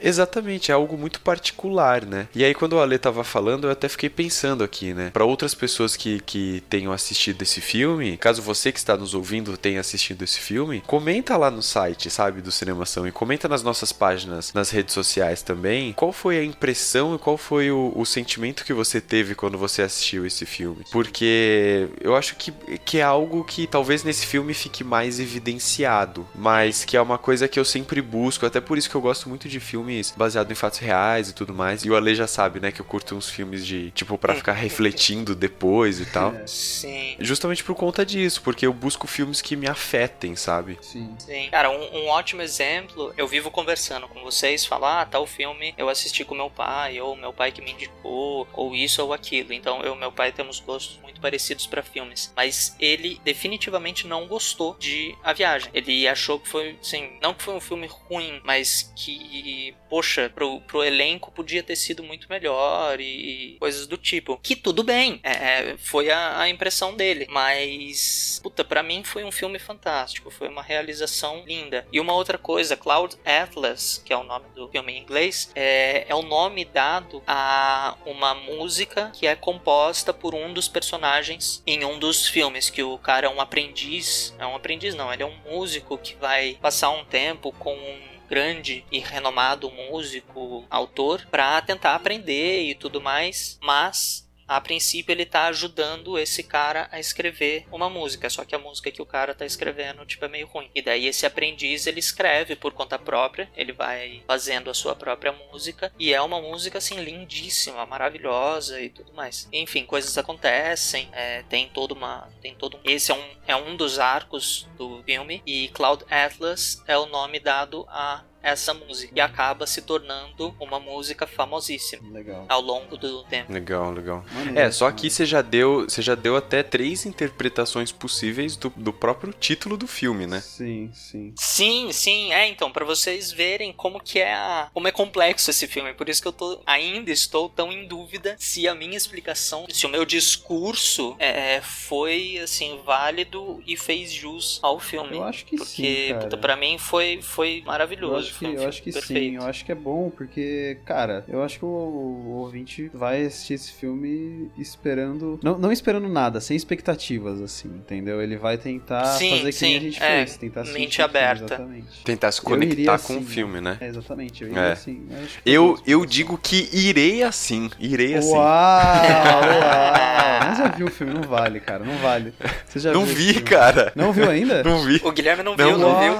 [0.00, 2.28] Exatamente, é algo muito particular, né?
[2.34, 5.10] E aí, quando o Ale tava falando, eu até fiquei pensando aqui, né?
[5.10, 9.56] Para outras pessoas que, que tenham assistido esse filme, caso você que está nos ouvindo
[9.56, 13.92] tenha assistido esse filme, comenta lá no site, sabe, do Cinemação e comenta nas nossas
[13.92, 18.64] páginas, nas redes sociais também, qual foi a impressão e qual foi o, o sentimento
[18.64, 20.84] que você teve quando você assistiu esse filme.
[20.90, 22.52] Porque eu acho que,
[22.84, 27.48] que é algo que talvez nesse filme fique mais evidenciado, mas que é uma coisa
[27.48, 30.54] que eu sempre busco, até por isso que eu gosto muito de filmes baseados em
[30.54, 31.84] fatos reais e tudo mais.
[31.84, 34.52] E o Ale já sabe, né, que eu curto uns filmes de, tipo, pra ficar
[34.68, 36.34] refletindo depois e tal.
[36.46, 37.16] Sim.
[37.18, 40.78] Justamente por conta disso, porque eu busco filmes que me afetem, sabe?
[40.80, 41.14] Sim.
[41.18, 41.48] Sim.
[41.50, 45.88] Cara, um, um ótimo exemplo, eu vivo conversando com vocês, falar, ah, tal filme eu
[45.88, 49.52] assisti com meu pai, ou meu pai que me indicou, ou isso ou aquilo.
[49.52, 52.32] Então, eu e meu pai temos gostos muito parecidos pra filmes.
[52.36, 52.74] Mas
[53.24, 55.70] definitivamente não gostou de A Viagem.
[55.74, 60.60] Ele achou que foi, assim, não que foi um filme ruim, mas que, poxa, pro,
[60.62, 64.38] pro elenco podia ter sido muito melhor e coisas do tipo.
[64.42, 67.26] Que tudo bem, é, é, foi a, a impressão dele.
[67.30, 71.86] Mas, puta, pra mim foi um filme fantástico, foi uma realização linda.
[71.92, 76.06] E uma outra coisa, Cloud Atlas, que é o nome do filme em inglês, é,
[76.08, 81.84] é o nome dado a uma música que é composta por um dos personagens em
[81.84, 85.26] um dos filmes, que o cara é um aprendiz, é um aprendiz não, ele é
[85.26, 91.58] um músico que vai passar um tempo com um grande e renomado músico, autor, para
[91.62, 97.66] tentar aprender e tudo mais, mas a princípio ele tá ajudando esse cara a escrever
[97.70, 100.70] uma música, só que a música que o cara tá escrevendo tipo é meio ruim.
[100.74, 105.32] E daí esse aprendiz ele escreve por conta própria, ele vai fazendo a sua própria
[105.32, 109.48] música e é uma música assim lindíssima, maravilhosa e tudo mais.
[109.52, 113.76] Enfim, coisas acontecem, é, tem toda uma, tem todo um, esse é um é um
[113.76, 119.20] dos arcos do filme e Cloud Atlas é o nome dado a essa música e
[119.20, 122.46] acaba se tornando uma música famosíssima Legal.
[122.48, 123.52] ao longo do tempo.
[123.52, 124.24] Legal, legal.
[124.32, 128.72] Maneiro, É, só que você já deu, você já deu até três interpretações possíveis do,
[128.76, 130.40] do próprio título do filme, né?
[130.40, 131.34] Sim, sim.
[131.36, 135.66] Sim, sim, é então, pra vocês verem como que é a, como é complexo esse
[135.66, 139.66] filme, por isso que eu tô ainda estou tão em dúvida se a minha explicação,
[139.68, 145.16] se o meu discurso é, foi assim válido e fez jus ao filme.
[145.16, 145.66] Eu acho que porque
[146.06, 146.20] sim, cara.
[146.24, 149.20] puta, pra mim foi foi maravilhoso, acho que, eu acho que perfeito.
[149.30, 153.24] sim, eu acho que é bom, porque, cara, eu acho que o, o ouvinte vai
[153.24, 155.38] assistir esse filme esperando.
[155.42, 158.20] Não, não esperando nada, sem expectativas, assim, entendeu?
[158.22, 160.96] Ele vai tentar Sim, fazer que nem sim, a gente é, fez, tentar assistir mente
[160.96, 161.44] filme, aberta.
[161.44, 162.04] Exatamente.
[162.04, 163.76] Tentar se conectar com assim, o filme, né?
[163.80, 164.72] É, exatamente, eu iria É.
[164.72, 165.06] assim.
[165.10, 168.32] Eu, acho que Eu, foi eu digo que irei assim, irei assim.
[168.32, 169.42] Uau, uau!
[170.48, 172.32] Mas já viu o filme, não vale, cara, não vale.
[172.66, 173.92] Você já Não viu vi, cara.
[173.94, 174.62] Não viu ainda?
[174.62, 175.00] Não vi.
[175.04, 176.12] O Guilherme não, Não, viu, não viu?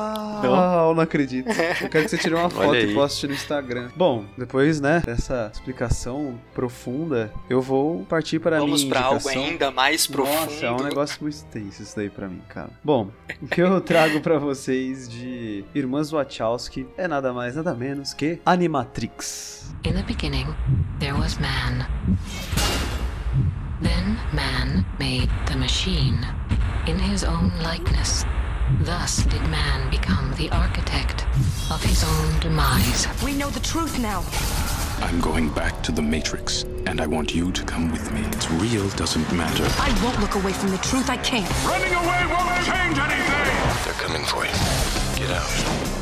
[0.51, 1.49] Uau, não acredito.
[1.49, 3.91] Eu quero que você tire uma foto e poste no Instagram.
[3.97, 9.17] Bom, depois, né, dessa explicação profunda, eu vou partir para a Vamos minha pra algo
[9.17, 9.45] indicação.
[9.45, 10.39] ainda mais profundo.
[10.53, 12.71] Nossa, é um negócio muito tenso isso daí pra mim, cara.
[12.83, 13.11] Bom,
[13.43, 18.41] o que eu trago pra vocês de Irmãs Wachowski é nada mais, nada menos que
[18.45, 19.75] Animatrix.
[19.85, 20.47] In the beginning,
[20.99, 21.87] there was man.
[23.81, 26.19] Then man made the machine
[26.87, 28.25] in his own likeness.
[28.81, 31.25] Thus did man become the architect
[31.71, 33.07] of his own demise.
[33.25, 34.23] We know the truth now.
[35.03, 38.21] I'm going back to the Matrix, and I want you to come with me.
[38.27, 39.65] It's real doesn't matter.
[39.81, 41.09] I won't look away from the truth.
[41.09, 41.51] I can't.
[41.65, 43.85] Running away won't change anything!
[43.85, 44.53] They're coming for you.
[45.17, 45.98] Get out.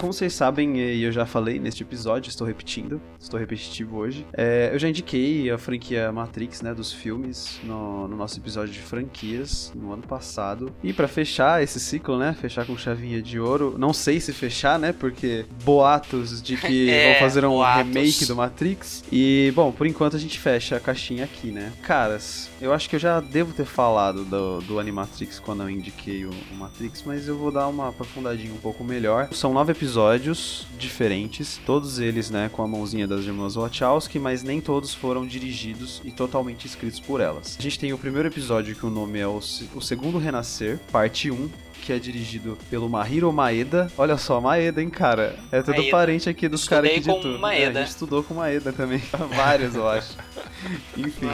[0.00, 4.26] Como vocês sabem, e eu já falei neste episódio, estou repetindo, estou repetitivo hoje.
[4.32, 8.80] é, eu já indiquei a franquia Matrix, né, dos filmes, no, no nosso episódio de
[8.80, 10.74] franquias, no ano passado.
[10.82, 14.78] E pra fechar esse ciclo, né, fechar com chavinha de ouro, não sei se fechar,
[14.78, 17.86] né, porque boatos de que É, vão fazer um o Atos.
[17.86, 19.04] remake do Matrix.
[19.12, 21.72] E, bom, por enquanto a gente fecha a caixinha aqui, né?
[21.82, 26.24] Caras, eu acho que eu já devo ter falado do, do Animatrix quando eu indiquei
[26.26, 29.28] o, o Matrix, mas eu vou dar uma aprofundadinha um pouco melhor.
[29.32, 34.60] São nove episódios diferentes, todos eles, né, com a mãozinha das irmãs Wachowski, mas nem
[34.60, 37.56] todos foram dirigidos e totalmente escritos por elas.
[37.58, 40.78] A gente tem o primeiro episódio que o nome é o, Se- o Segundo Renascer,
[40.90, 41.48] parte 1,
[41.82, 43.90] que é dirigido pelo Mahiro Maeda.
[43.98, 45.36] Olha só, Maeda, hein, cara?
[45.50, 45.90] É todo Maeda.
[45.90, 47.38] parente aqui dos caras Estudei com tudo.
[47.40, 47.78] Maeda.
[47.80, 49.02] É, a gente estudou com Maeda também.
[49.34, 50.16] Vários, eu acho.
[50.96, 51.26] Enfim.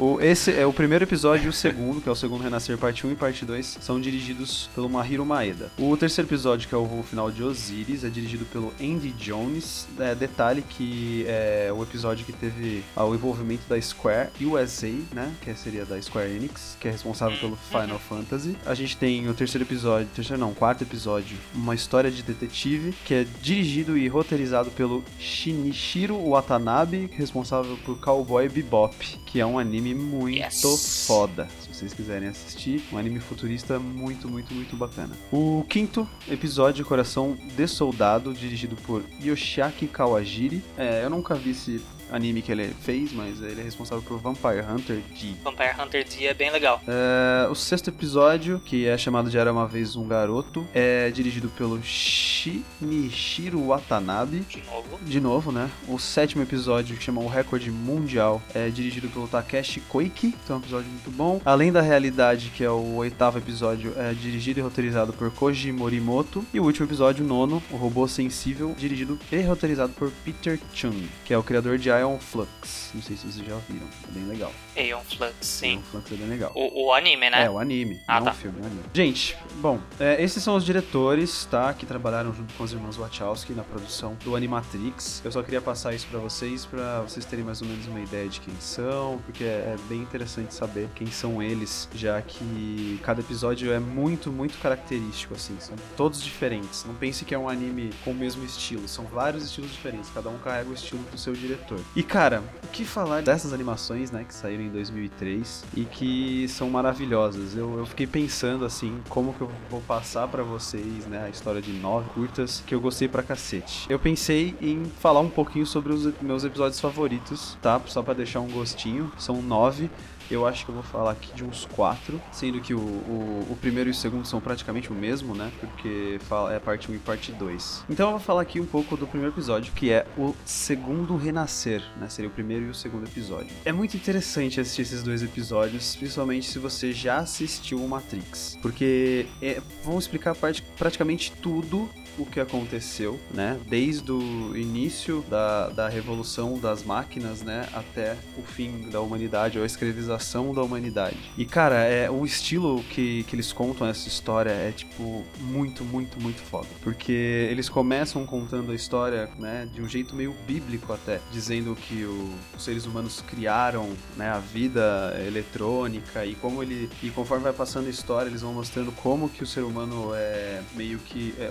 [0.00, 0.02] É.
[0.02, 3.06] O, esse é o primeiro episódio e o segundo, que é o segundo Renascer parte
[3.06, 5.70] 1 e parte 2, são dirigidos pelo Mahiro Maeda.
[5.78, 9.86] O terceiro episódio, que é o final de Osiris, é dirigido pelo Andy Jones.
[9.98, 15.32] É, detalhe que é o episódio que teve ah, o envolvimento da Square USA, né?
[15.42, 18.56] Que seria da Square Enix, que é responsável pelo Final Fantasy.
[18.64, 23.14] A gente tem o terceiro episódio, terceiro não, quarto episódio, uma história de detetive, que
[23.14, 29.89] é dirigido e roteirizado pelo Shinichiro Watanabe, responsável por Cowboy Bebop, que é um anime
[29.94, 31.04] muito Yes.
[31.06, 31.48] foda.
[31.62, 35.14] Se vocês quiserem assistir, um anime futurista muito, muito, muito bacana.
[35.32, 40.62] O quinto episódio, Coração de Soldado, dirigido por Yoshiaki Kawajiri.
[40.76, 41.80] É, eu nunca vi esse
[42.12, 45.34] anime que ele fez, mas ele é responsável por Vampire Hunter D.
[45.42, 46.80] Vampire Hunter D é bem legal.
[46.86, 51.48] É, o sexto episódio, que é chamado de Era Uma Vez Um Garoto, é dirigido
[51.50, 54.40] pelo Shinichiro Watanabe.
[54.40, 54.98] De novo.
[55.02, 55.70] De novo, né?
[55.88, 60.58] O sétimo episódio, que chama O Recorde Mundial, é dirigido pelo Takeshi Koike, então é
[60.58, 61.40] um episódio muito bom.
[61.44, 66.44] Além da Realidade, que é o oitavo episódio, é dirigido e roteirizado por Koji Morimoto.
[66.52, 71.08] E o último episódio, o nono, O Robô Sensível, dirigido e roteirizado por Peter Chung,
[71.24, 72.90] que é o criador de Ion Flux.
[72.94, 74.52] Não sei se vocês já viram, é bem legal.
[74.76, 75.74] Aeon Flux, sim.
[75.74, 76.52] Ion Flux é bem legal.
[76.54, 77.44] O, o anime, né?
[77.44, 78.32] É, o anime, Ah, não tá.
[78.32, 78.82] o filme, o anime.
[78.92, 81.72] Gente, bom, é, esses são os diretores, tá?
[81.74, 85.22] Que trabalharam junto com os irmãos Wachowski na produção do Animatrix.
[85.24, 88.28] Eu só queria passar isso pra vocês, pra vocês terem mais ou menos uma ideia
[88.28, 93.20] de quem são, porque é, é bem interessante saber quem são eles, já que cada
[93.20, 95.56] episódio é muito, muito característico, assim.
[95.60, 96.84] São todos diferentes.
[96.84, 98.86] Não pense que é um anime com o mesmo estilo.
[98.88, 100.10] São vários estilos diferentes.
[100.12, 101.80] Cada um carrega o estilo do seu diretor.
[101.94, 104.22] E, cara, o que falar dessas animações, né?
[104.22, 107.56] Que saíram em 2003 e que são maravilhosas.
[107.56, 111.24] Eu, eu fiquei pensando, assim, como que eu vou passar pra vocês, né?
[111.24, 113.86] A história de nove curtas que eu gostei pra cacete.
[113.90, 117.80] Eu pensei em falar um pouquinho sobre os meus episódios favoritos, tá?
[117.86, 119.10] Só pra deixar um gostinho.
[119.18, 119.90] São nove.
[120.30, 123.58] Eu acho que eu vou falar aqui de uns quatro, sendo que o, o, o
[123.60, 125.50] primeiro e o segundo são praticamente o mesmo, né?
[125.58, 127.84] Porque fala, é parte 1 e parte 2.
[127.90, 131.82] Então eu vou falar aqui um pouco do primeiro episódio, que é o segundo renascer,
[131.98, 132.08] né?
[132.08, 133.50] Seria o primeiro e o segundo episódio.
[133.64, 138.56] É muito interessante assistir esses dois episódios, principalmente se você já assistiu o Matrix.
[138.62, 140.36] Porque é, vão explicar
[140.76, 143.58] praticamente tudo o que aconteceu, né?
[143.68, 147.68] Desde o início da, da revolução das máquinas, né?
[147.72, 151.16] Até o fim da humanidade, ou a escravização da humanidade.
[151.36, 156.20] E, cara, é, o estilo que, que eles contam essa história é, tipo, muito, muito,
[156.20, 156.68] muito foda.
[156.82, 157.12] Porque
[157.50, 159.68] eles começam contando a história, né?
[159.72, 161.20] De um jeito meio bíblico até.
[161.32, 164.28] Dizendo que o- os seres humanos criaram, né?
[164.30, 166.88] A vida eletrônica e como ele...
[167.02, 170.62] E conforme vai passando a história, eles vão mostrando como que o ser humano é
[170.74, 171.50] meio que é,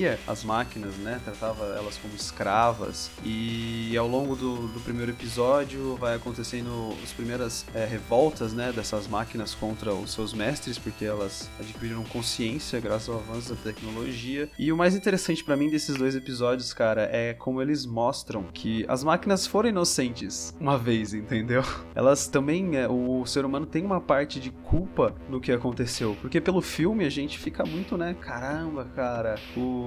[0.00, 1.20] oprimia as máquinas, né?
[1.24, 3.10] Tratava elas como escravas.
[3.24, 8.72] E ao longo do, do primeiro episódio vai acontecendo as primeiras é, revoltas, né?
[8.72, 14.48] Dessas máquinas contra os seus mestres, porque elas adquiriram consciência graças ao avanço da tecnologia.
[14.58, 18.84] E o mais interessante pra mim desses dois episódios, cara, é como eles mostram que
[18.88, 21.62] as máquinas foram inocentes uma vez, entendeu?
[21.94, 26.40] Elas também, é, o ser humano tem uma parte de culpa no que aconteceu, porque
[26.40, 28.14] pelo filme a gente fica muito, né?
[28.20, 29.36] Caramba, cara,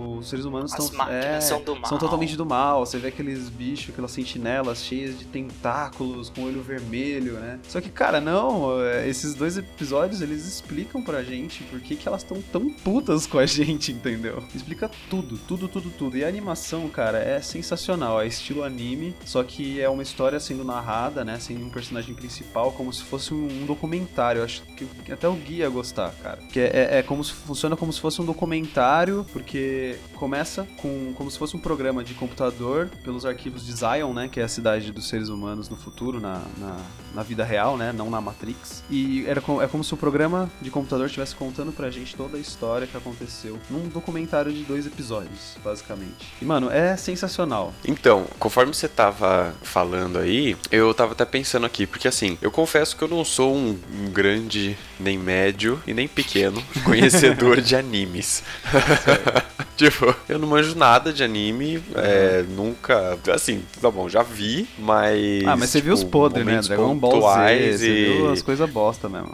[0.04, 1.86] os seres humanos As estão é, são do mal.
[1.86, 2.86] são totalmente do mal.
[2.86, 7.60] Você vê aqueles bichos, aquelas sentinelas cheias de tentáculos com olho vermelho, né?
[7.68, 12.08] Só que, cara, não, é, esses dois episódios eles explicam pra gente por que, que
[12.08, 14.44] elas estão tão putas com a gente, entendeu?
[14.54, 16.18] Explica tudo, tudo, tudo, tudo.
[16.18, 18.22] E a animação, cara, é sensacional.
[18.22, 21.40] É estilo anime, só que é uma história sendo narrada, né?
[21.40, 24.40] Sem um personagem principal, como se fosse um documentário.
[24.40, 26.38] Eu acho que até o guia ia gostar, cara.
[26.52, 31.14] Que é, é- é como se funciona como se fosse um documentário, porque começa com
[31.16, 34.28] como se fosse um programa de computador pelos arquivos de Zion, né?
[34.32, 36.78] Que é a cidade dos seres humanos no futuro, na, na,
[37.14, 37.92] na vida real, né?
[37.92, 38.84] Não na Matrix.
[38.90, 42.38] E era co- é como se o programa de computador estivesse contando pra gente toda
[42.38, 46.34] a história que aconteceu num documentário de dois episódios, basicamente.
[46.42, 47.74] E, mano, é sensacional.
[47.86, 52.96] Então, conforme você tava falando aí, eu tava até pensando aqui, porque assim, eu confesso
[52.96, 58.44] que eu não sou um, um grande nem médio e nem pequeno conhecedor de animes.
[59.78, 63.18] tipo, eu não manjo nada de anime, é, nunca.
[63.32, 65.44] Assim, tá bom, já vi, mas.
[65.46, 66.62] Ah, mas você viu os tipo, podres, né?
[66.62, 69.32] Dragon Ball Z, você e- viu as coisas bosta mesmo.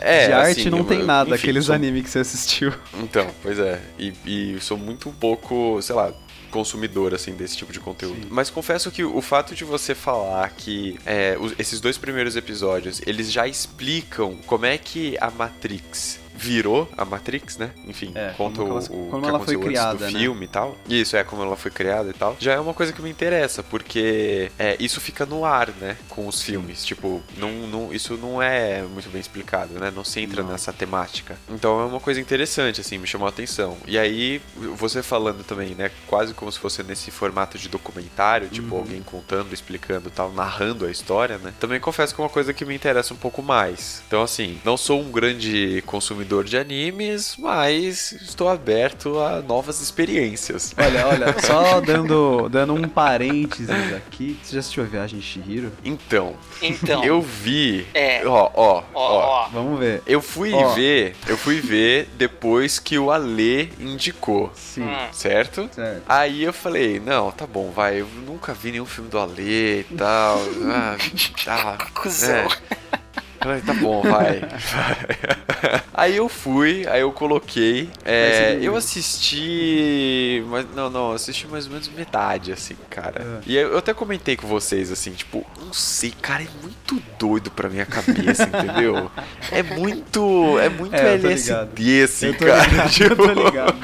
[0.00, 2.72] É, de arte assim, não eu- tem nada, enfim, aqueles sou- animes que você assistiu.
[3.00, 3.80] Então, pois é.
[3.98, 6.12] E, e sou muito pouco, sei lá,
[6.48, 8.26] consumidor, assim, desse tipo de conteúdo.
[8.30, 13.00] Mas confesso que o fato de você falar que é, os- esses dois primeiros episódios,
[13.06, 17.70] eles já explicam como é que a Matrix virou a Matrix, né?
[17.86, 20.18] Enfim, É, conta como o, o como que ela foi criada, antes do né?
[20.20, 20.76] filme e tal.
[20.88, 22.36] Isso, é como ela foi criada e tal.
[22.38, 25.96] Já é uma coisa que me interessa, porque é, isso fica no ar, né?
[26.08, 26.84] Com os filmes.
[26.84, 29.92] Tipo, não, não, isso não é muito bem explicado, né?
[29.94, 31.36] Não se entra nessa temática.
[31.50, 33.76] Então é uma coisa interessante, assim, me chamou a atenção.
[33.86, 34.40] E aí,
[34.76, 35.90] você falando também, né?
[36.06, 38.80] Quase como se fosse nesse formato de documentário, tipo, Uhum.
[38.82, 41.52] alguém contando, explicando e tal, narrando a história, né?
[41.58, 44.02] Também confesso que é uma coisa que me interessa um pouco mais.
[44.06, 50.74] Então, assim, não sou um grande consumidor de animes, mas estou aberto a novas experiências.
[50.76, 54.38] Olha, olha, só dando, dando um parênteses aqui.
[54.42, 55.72] Você já assistiu a Viagem de Shihiro?
[55.84, 57.02] Então, Então.
[57.02, 57.86] eu vi.
[57.94, 58.26] É.
[58.26, 59.44] Ó, ó, Ó, ó.
[59.44, 59.48] ó.
[59.48, 60.02] Vamos ver.
[60.06, 60.68] Eu fui Ó.
[60.74, 64.52] ver, eu fui ver depois que o Ale indicou.
[64.54, 64.82] Sim.
[64.82, 65.08] Hum.
[65.12, 65.68] Certo?
[65.72, 66.02] Certo.
[66.08, 69.94] Aí eu falei, não, tá bom, vai, eu nunca vi nenhum filme do Ale e
[69.96, 70.38] tal.
[70.68, 70.96] ah,
[71.44, 71.78] tá.
[71.94, 72.46] Cusão.
[72.92, 72.97] É.
[73.40, 74.40] Ai, tá bom, vai.
[74.40, 75.82] vai.
[75.94, 77.90] Aí eu fui, aí eu coloquei.
[78.04, 80.44] é, eu assisti.
[80.46, 83.20] Mas não, não, assisti mais ou menos metade, assim, cara.
[83.20, 83.40] É.
[83.44, 87.68] E eu até comentei com vocês, assim, tipo, não sei, cara, é muito doido pra
[87.68, 89.10] minha cabeça, entendeu?
[89.50, 90.56] É muito.
[90.60, 92.64] É muito É, LSD, assim, Eu tô cara.
[92.68, 93.08] ligado, tipo...
[93.24, 93.76] eu tô ligado.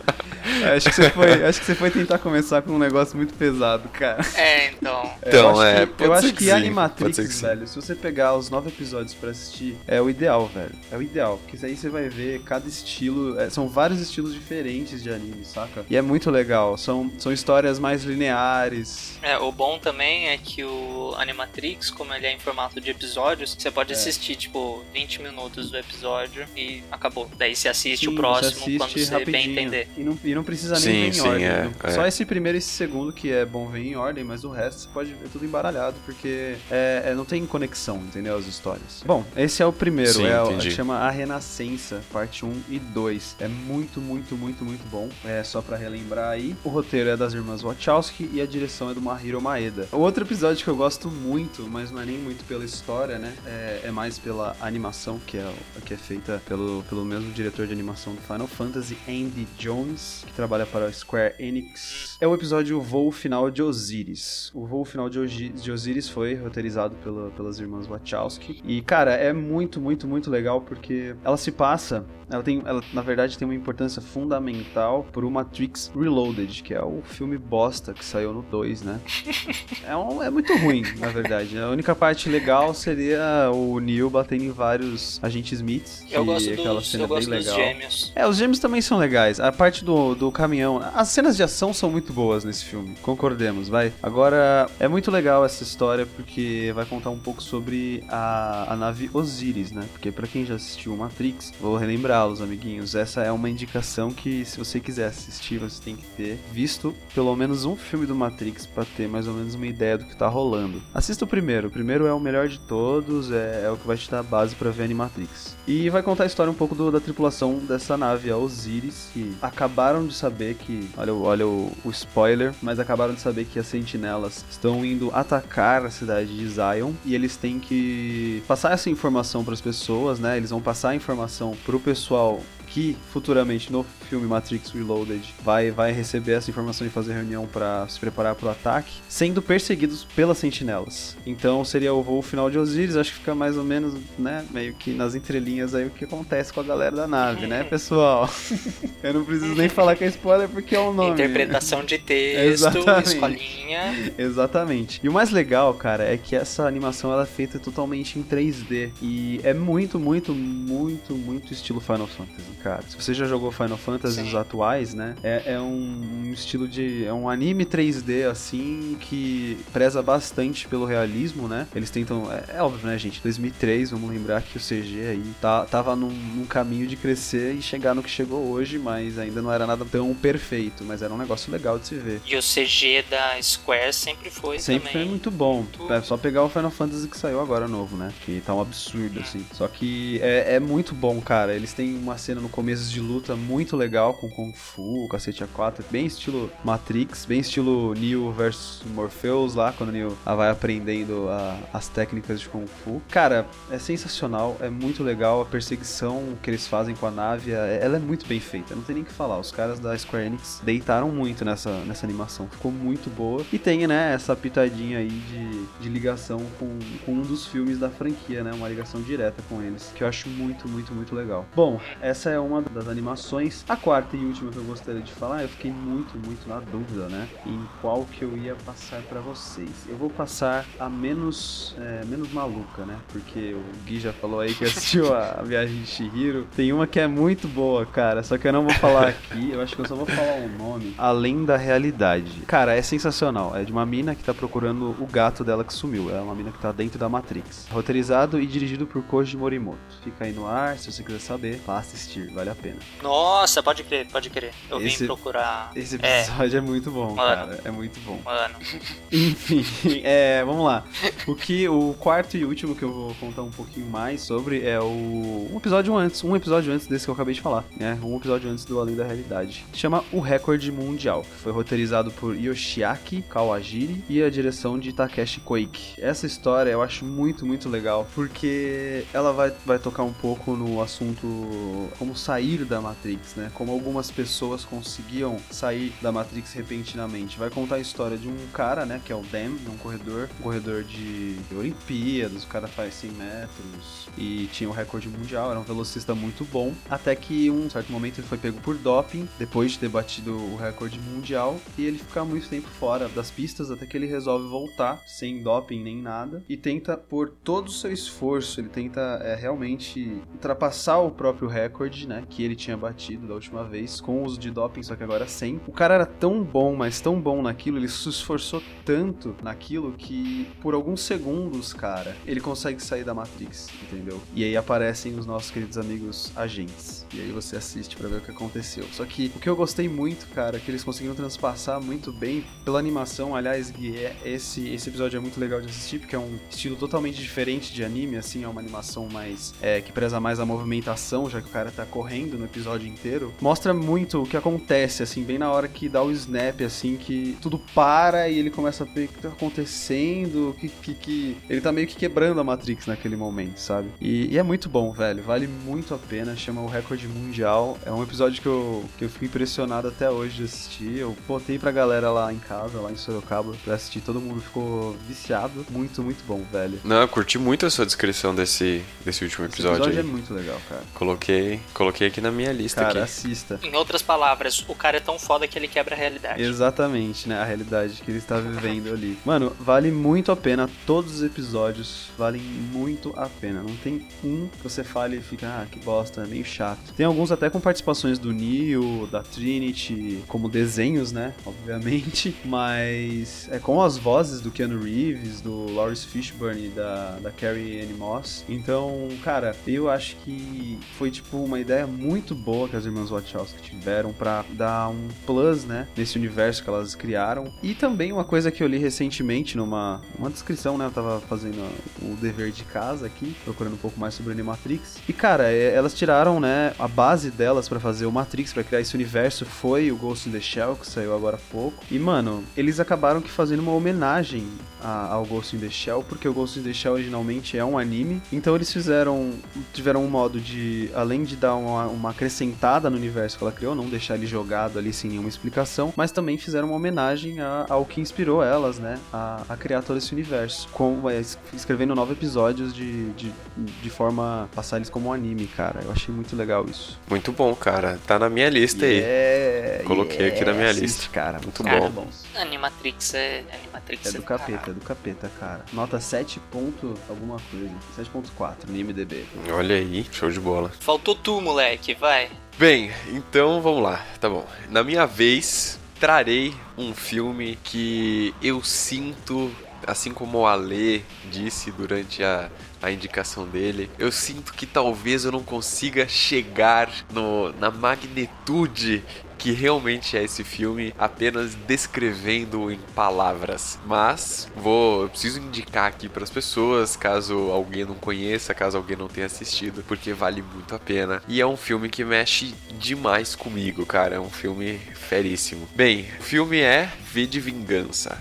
[0.68, 3.34] É, acho, que você foi, acho que você foi tentar começar com um negócio muito
[3.34, 4.22] pesado, cara.
[4.36, 4.98] É, então.
[5.28, 8.50] Então, eu acho é, que, eu acho que que, Animatrix, velho, se você pegar os
[8.50, 10.72] nove episódios pra assistir, é o ideal, velho.
[10.92, 15.04] É o ideal, porque aí você vai ver cada estilo, é, são vários estilos diferentes
[15.04, 15.86] de anime, saca?
[15.90, 19.18] E é muito legal, são, são histórias mais lineares.
[19.22, 23.56] É, o bom também é que o Animatrix, como ele é em formato de episódios,
[23.58, 23.96] você pode É.
[23.96, 27.30] assistir, tipo, 20 minutos do episódio e acabou.
[27.38, 29.52] Daí você assiste Sim, o próximo você assiste quando você bem rapidinho.
[29.60, 29.88] entender.
[29.98, 31.46] E não, e não precisa nem Sim, ver em sim, ordem.
[31.46, 31.92] é, é.
[31.92, 34.82] Só esse primeiro e esse segundo que é bom ver em ordem, mas o resto
[34.82, 38.36] você pode ver tudo embaralhado, porque é, é- não tem conexão, entendeu?
[38.38, 39.04] As histórias.
[39.06, 43.36] Bom, esse é o primeiro, Sim, é o chama A Renascença, parte 1 e 2.
[43.40, 45.10] É muito, muito, muito, muito bom.
[45.26, 46.56] É só pra relembrar aí.
[46.64, 49.88] O roteiro é das irmãs Wachowski e a direção é do Mahiro Maeda.
[49.92, 53.34] O outro episódio que eu gosto muito, mas não é nem muito pela história, né?
[53.46, 55.54] É, é mais pela animação, que é,
[55.86, 60.34] que é feita pelo, pelo mesmo diretor de animação do Final Fantasy, Andy Jones, que
[60.34, 62.18] trabalha para a Square Enix.
[62.22, 64.50] É o episódio Voo Final de Osiris.
[64.54, 68.62] O Voo Final de, Ogi- de Osiris foi roteirizado pela- pelas irmãs Wachowski.
[68.66, 72.06] E, cara, é muito, muito, muito legal porque ela se passa.
[72.30, 77.02] Ela tem, ela, na verdade, tem uma importância fundamental pro Matrix Reloaded, que é o
[77.02, 79.00] filme bosta que saiu no 2, né?
[79.88, 81.58] É, um- é muito ruim, na verdade.
[81.58, 86.06] A única parte legal seria o Neo batendo em vários agentes Smiths.
[86.12, 87.60] Eu gosto aquela dos, cena eu gosto bem dos legal.
[87.74, 88.12] gêmeos.
[88.16, 89.40] É, os gêmeos também são legais.
[89.40, 90.82] A parte do, do caminhão.
[90.96, 92.96] As cenas de ação são muito boas nesse filme.
[93.02, 93.92] Concordemos, vai.
[94.02, 99.10] Agora, é muito legal essa história porque vai contar um pouco sobre a, a nave
[99.14, 99.86] Osiris, né?
[99.92, 102.96] Porque pra quem já assistiu Matrix, vou relembrá-los, amiguinhos.
[102.96, 107.36] Essa é uma indicação que, se você quiser assistir, você tem que ter visto pelo
[107.36, 110.28] menos um filme do Matrix pra ter mais ou menos uma ideia do que tá
[110.28, 110.82] rolando.
[110.94, 111.68] Assista o primeiro.
[111.68, 114.56] O primeiro é o melhor de todos, é, é o que vai te dar base
[114.56, 115.56] pra ver Animatrix.
[115.68, 119.36] E vai contar a história um pouco do- da tripulação dessa nave, a Osiris, que
[119.42, 120.90] acabaram de saber que.
[120.98, 125.86] Olha, olha o, o spoiler, mas acabaram de saber que as sentinelas estão indo atacar
[125.86, 130.38] a cidade de Zion e eles têm que passar essa informação para as pessoas, né?
[130.38, 135.92] Eles vão passar a informação pro pessoal que futuramente no filme Matrix Reloaded vai, vai
[135.92, 140.38] receber essa informação e fazer reunião para se preparar para o ataque, sendo perseguidos pelas
[140.38, 141.18] sentinelas.
[141.26, 144.74] Então seria o voo final de Osiris, acho que fica mais ou menos, né, meio
[144.74, 148.30] que nas entrelinhas aí o que acontece com a galera da nave, né, pessoal?
[149.04, 151.12] Eu não preciso nem falar que é spoiler porque é o nome.
[151.12, 153.08] Interpretação de texto, Exatamente.
[153.08, 154.14] escolinha.
[154.18, 155.00] Exatamente.
[155.04, 158.92] E o mais legal, cara, é que essa animação ela é feita totalmente em 3D
[159.02, 162.44] e é muito, muito, muito, muito estilo Final Fantasy.
[162.58, 162.82] Cara.
[162.88, 165.16] Se você já jogou Final Fantasy os atuais, né?
[165.24, 167.06] É, é um, um estilo de.
[167.06, 171.68] É um anime 3D, assim, que preza bastante pelo realismo, né?
[171.76, 172.32] Eles tentam.
[172.32, 173.22] É, é óbvio, né, gente?
[173.22, 177.62] 2003, vamos lembrar que o CG aí tá, tava num, num caminho de crescer e
[177.62, 181.18] chegar no que chegou hoje, mas ainda não era nada tão perfeito, mas era um
[181.18, 182.22] negócio legal de se ver.
[182.26, 185.04] E o CG da Square sempre foi Sempre também.
[185.04, 185.66] foi muito bom.
[185.90, 188.12] É só pegar o Final Fantasy que saiu agora novo, né?
[188.26, 189.46] Que tá um absurdo, assim.
[189.54, 191.54] Só que é, é muito bom, cara.
[191.54, 195.84] Eles têm uma cena no começo de luta muito legal com Kung Fu, cacete A4,
[195.92, 201.88] bem estilo Matrix, bem estilo Neo versus Morpheus lá, quando Neo vai aprendendo a- as
[201.88, 203.02] técnicas de Kung Fu.
[203.10, 207.80] Cara, é sensacional, é muito legal a perseguição que eles fazem com a nave, é-
[207.82, 209.38] ela é muito bem feita, não tem nem o que falar.
[209.40, 213.44] Os caras da Square Enix deitaram muito nessa, nessa animação, ficou muito boa.
[213.52, 217.90] E tem, né, essa pitadinha aí de, de ligação com, com um dos filmes da
[217.90, 221.46] franquia, né, uma ligação direta com eles, que eu acho muito, muito, muito legal.
[221.56, 223.64] Bom, essa é uma das animações.
[223.68, 227.08] A quarta e última que eu gostaria de falar, eu fiquei muito, muito na dúvida,
[227.08, 229.70] né, em qual que eu ia passar pra vocês.
[229.88, 234.54] Eu vou passar a menos, é, menos maluca, né, porque o Gui já falou aí
[234.54, 236.48] que assistiu a, Viagem de Chihiro.
[236.56, 239.62] Tem uma que é muito boa, cara, só que eu não vou falar aqui, eu
[239.62, 240.94] acho que eu só vou falar o nome.
[240.98, 242.42] Além da realidade.
[242.48, 243.56] Cara, é sensacional.
[243.56, 246.16] É de uma mina que tá procurando o gato dela que sumiu.
[246.16, 247.68] É uma mina que tá dentro da Matrix.
[247.70, 249.78] Roteirizado e dirigido por Koji Morimoto.
[250.04, 252.78] Fica aí no ar, se você quiser saber, vá assistir, vale a pena.
[253.02, 254.54] Nossa, pode crer, pode crer.
[254.70, 255.72] Eu Esse- vim procurar.
[255.76, 257.16] Esse É, episódio é, muito bom, Mano.
[257.48, 257.60] cara.
[257.66, 258.20] É muito bom.
[258.24, 258.56] mano.
[259.12, 260.84] Enfim, é, vamos lá.
[261.28, 264.80] O que o quarto e último que eu vou contar um pouquinho mais sobre é
[264.80, 267.98] o um episódio antes, um episódio antes desse que eu acabei de falar, né?
[268.04, 269.66] Um episódio antes do Além da Realidade.
[269.74, 271.24] Chama O Recorde Mundial.
[271.24, 275.94] Foi roteirizado por Yoshiaki Kawajiri e a direção de Takeshi Koike.
[276.02, 280.82] Essa história eu acho muito, muito legal, porque ela vai, vai tocar um pouco no
[280.82, 283.52] assunto como sair da Matrix, né?
[283.54, 287.38] Como algumas pessoas conseguiam sair da Matrix repentinamente.
[287.38, 290.44] Vai contar a história de um cara, né, que é o Dam, um corredor, um
[290.44, 295.64] corredor de Olimpíadas, o cara faz 100 metros e tinha o recorde mundial, era um
[295.64, 299.80] velocista muito bom, até que um certo momento ele foi pego por doping, depois de
[299.80, 303.96] ter batido o recorde mundial, e ele fica muito tempo fora das pistas, até que
[303.96, 308.70] ele resolve voltar, sem doping nem nada, e tenta, por todo o seu esforço, ele
[308.70, 314.02] tenta é, realmente ultrapassar o próprio recorde, né, que ele tinha batido da última vez,
[314.02, 315.60] com o uso de doping, só que agora sem.
[315.68, 320.48] O cara era tão bom, mas tão bom naquilo, ele se esforçou tanto naquilo que,
[320.62, 324.22] por alguns segundos, cara, ele consegue sair da Matrix, entendeu?
[324.34, 326.97] E aí aparecem os nossos queridos amigos agentes.
[327.14, 328.86] E aí você assiste pra ver o que aconteceu.
[328.92, 332.44] Só que o que eu gostei muito, cara, é que eles conseguiram transpassar muito bem
[332.66, 333.36] pela animação.
[333.36, 337.18] Aliás, é- esse, esse episódio é muito legal de assistir, porque é um estilo totalmente
[337.22, 339.54] diferente de anime, assim, é uma animação mais.
[339.62, 343.34] É, que preza mais a movimentação, já que o cara tá correndo no episódio inteiro.
[343.42, 347.38] Mostra muito o que acontece, assim, bem na hora que dá o snap, assim, que
[347.42, 351.38] tudo para e ele começa a ver o que tá acontecendo, que, que, que.
[351.50, 353.90] Ele tá meio que quebrando a Matrix naquele momento, sabe?
[354.00, 355.24] E, e é muito bom, velho.
[355.24, 356.36] Vale muito a pena.
[356.36, 357.78] Chama o Recorde Mundial.
[357.86, 360.98] É um episódio que eu, que eu fico impressionado até hoje de assistir.
[360.98, 364.00] Eu botei pra galera lá em casa, lá em Sorocaba, pra assistir.
[364.02, 365.66] Todo mundo ficou viciado.
[365.70, 366.80] Muito, muito bom, velho.
[366.84, 369.78] Não, eu curti muito a sua descrição desse, desse último Esse episódio.
[369.84, 370.08] episódio é aí.
[370.08, 370.82] muito legal, cara.
[370.94, 373.00] Coloquei, coloquei aqui na minha lista Cara, aqui.
[373.00, 373.60] assista.
[373.62, 376.42] Em outras palavras, o cara é tão foda que ele quebra a realidade.
[376.42, 377.38] Exatamente, né?
[377.40, 379.18] A realidade que ele está vivendo ali.
[379.26, 380.70] Mano, vale muito a pena.
[380.86, 383.62] Todos os episódios valem muito a pena.
[383.62, 386.87] Não tem um que você fale e fica, ah, que bosta, é meio chato.
[386.96, 391.34] Tem alguns até com participações do Neo, da Trinity, como desenhos, né?
[391.46, 392.36] Obviamente.
[392.46, 397.82] Mas é com as vozes do Keanu Reeves, do Lawrence Fishburne e da, da Carrie
[397.82, 398.46] Ann Moss.
[398.48, 403.62] Então, cara, eu acho que foi tipo uma ideia muito boa que as irmãs Wachowski
[403.62, 407.52] tiveram pra dar um plus, né, nesse universo que elas criaram.
[407.62, 411.58] E também uma coisa que eu li recentemente numa uma descrição, né, eu tava fazendo
[412.02, 414.98] o dever de casa aqui, procurando um pouco mais sobre Animatrix.
[415.08, 418.82] E cara, é, elas tiraram, né, a base delas pra fazer o Matrix, pra criar
[418.82, 421.84] esse universo foi o Ghost in the Shell que saiu agora há pouco.
[421.90, 424.48] E mano, eles acabaram que fazendo uma homenagem
[424.84, 427.78] a- ao Ghost in the Shell, porque o Ghost in the Shell originalmente é um
[427.78, 428.22] anime.
[428.32, 429.34] Então eles fizeram
[429.74, 433.74] tiveram um modo de além de dar uma, uma acrescentada no universo que ela criou,
[433.76, 437.86] não deixar ele jogado ali sem nenhuma explicação, mas também fizeram uma homenagem a- ao
[437.86, 442.14] que inspirou elas, né, a, a criar todo esse universo, com é, es- escrevendo nove
[442.14, 445.82] episódios de, de, de forma a passar eles como um anime, cara.
[445.84, 447.00] Eu achei muito legal isso.
[447.10, 448.00] Muito bom, cara.
[448.06, 449.00] Tá na minha lista aí.
[449.02, 451.10] É, Coloquei aqui na minha assiste, lista.
[451.12, 451.40] cara.
[451.42, 452.08] Muito Cara, bom.
[452.36, 453.44] Animatrix é.
[453.54, 454.67] Animatrix É do capeta.
[454.72, 455.66] É do capeta, cara.
[455.74, 457.74] Nota 7 ponto alguma coisa.
[457.98, 459.26] 7.4 no IMDB.
[459.52, 460.72] Olha aí, show de bola.
[460.80, 462.30] Faltou tu, moleque, vai.
[462.58, 464.46] Bem, então vamos lá, tá bom.
[464.70, 469.52] Na minha vez, trarei um filme que eu sinto,
[469.86, 472.50] assim como o Ale disse durante a,
[472.82, 479.04] a indicação dele, eu sinto que talvez eu não consiga chegar no, na magnitude
[479.38, 483.80] que realmente é esse filme apenas descrevendo em palavras.
[483.86, 488.98] Mas vou, eu preciso indicar aqui para as pessoas, caso alguém não conheça, caso alguém
[488.98, 491.22] não tenha assistido, porque vale muito a pena.
[491.28, 494.16] E é um filme que mexe demais comigo, cara.
[494.16, 495.68] É um filme feríssimo.
[495.76, 498.18] Bem, o filme é V de Vingança.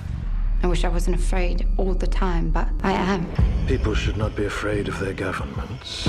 [0.66, 3.24] I wish I wasn't afraid all the time, but I am.
[3.68, 6.08] People should not be afraid of their governments.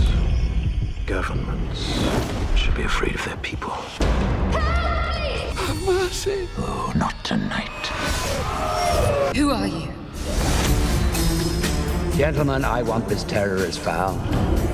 [1.06, 1.96] Governments
[2.56, 3.78] should be afraid of their people.
[5.86, 6.50] Mercy.
[6.58, 7.24] Oh, not
[12.18, 14.20] Gentlemen, I want this terrorist found,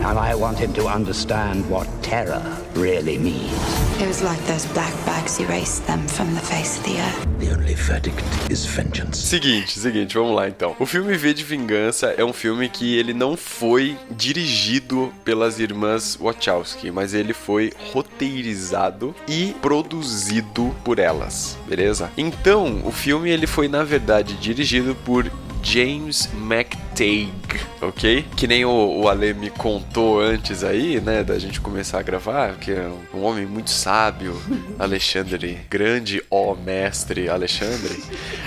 [0.05, 2.41] and I want him to understand what terror
[2.73, 3.51] really means.
[3.99, 7.27] It was like those black bags erased them from the face of the earth.
[7.39, 9.17] The only verdict is vengeance.
[9.17, 10.73] Seguinte, seguinte, vamos lá então.
[10.79, 16.15] O filme V de Vingança é um filme que ele não foi dirigido pelas irmãs
[16.15, 22.09] Wachowski, mas ele foi roteirizado e produzido por elas, beleza?
[22.17, 25.29] Então, o filme ele foi na verdade dirigido por
[25.63, 27.31] James McTague,
[27.81, 28.25] ok?
[28.35, 32.55] Que nem o, o Ale me contou antes aí, né, da gente começar a gravar,
[32.57, 34.39] que é um homem muito sábio,
[34.77, 38.03] Alexandre, grande ó mestre Alexandre,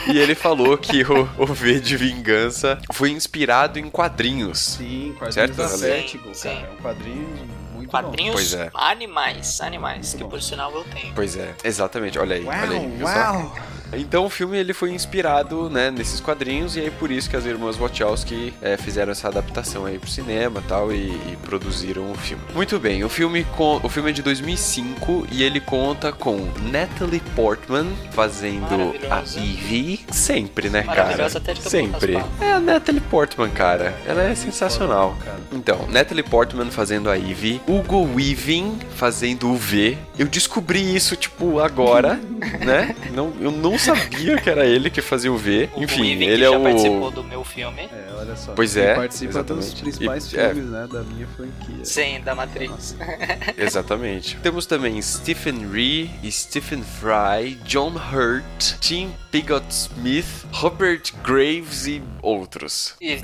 [0.06, 4.58] e ele falou que o, o V de Vingança foi inspirado em quadrinhos.
[4.60, 5.88] Sim, quadrinhos certo, cara.
[5.88, 7.28] É um quadrinho
[7.74, 8.70] muito Quadrinhos Pois é.
[8.74, 11.14] animais, animais, que por sinal eu tenho.
[11.14, 12.50] Pois é, exatamente, olha aí, bom.
[12.50, 13.54] olha aí, viu só?
[13.92, 17.44] Então o filme ele foi inspirado né, nesses quadrinhos e aí por isso que as
[17.44, 22.42] irmãs Wachowski é, fizeram essa adaptação aí pro cinema tal, e, e produziram o filme.
[22.54, 27.22] Muito bem, o filme, com, o filme é de 2005 e ele conta com Natalie
[27.34, 29.22] Portman fazendo a.
[29.36, 31.26] Evie, sempre, né, cara?
[31.26, 32.16] Até de Sempre.
[32.40, 33.94] É a Natalie Portman, cara.
[34.06, 35.16] Ela é sensacional.
[35.52, 39.98] Então, Natalie Portman fazendo a Evie, Hugo Weaving fazendo o V.
[40.18, 42.14] Eu descobri isso, tipo, agora,
[42.64, 42.94] né?
[43.12, 45.68] Não, eu não sabia que era ele que fazia o V.
[45.74, 46.62] O Enfim, Weaving, ele é já o.
[46.62, 47.82] participou do meu filme.
[47.82, 48.52] É, olha só.
[48.54, 49.82] Pois Ele é, participa dos exatamente.
[49.82, 50.48] principais E- é.
[50.54, 51.84] filmes, né, da minha franquia.
[51.84, 52.96] Sim, da Matrix.
[53.56, 54.36] Exatamente.
[54.42, 62.94] Temos também Stephen Ree, Stephen Fry, John Hurt, Tim Pigott Smith, Robert Graves e outros.
[63.00, 63.20] E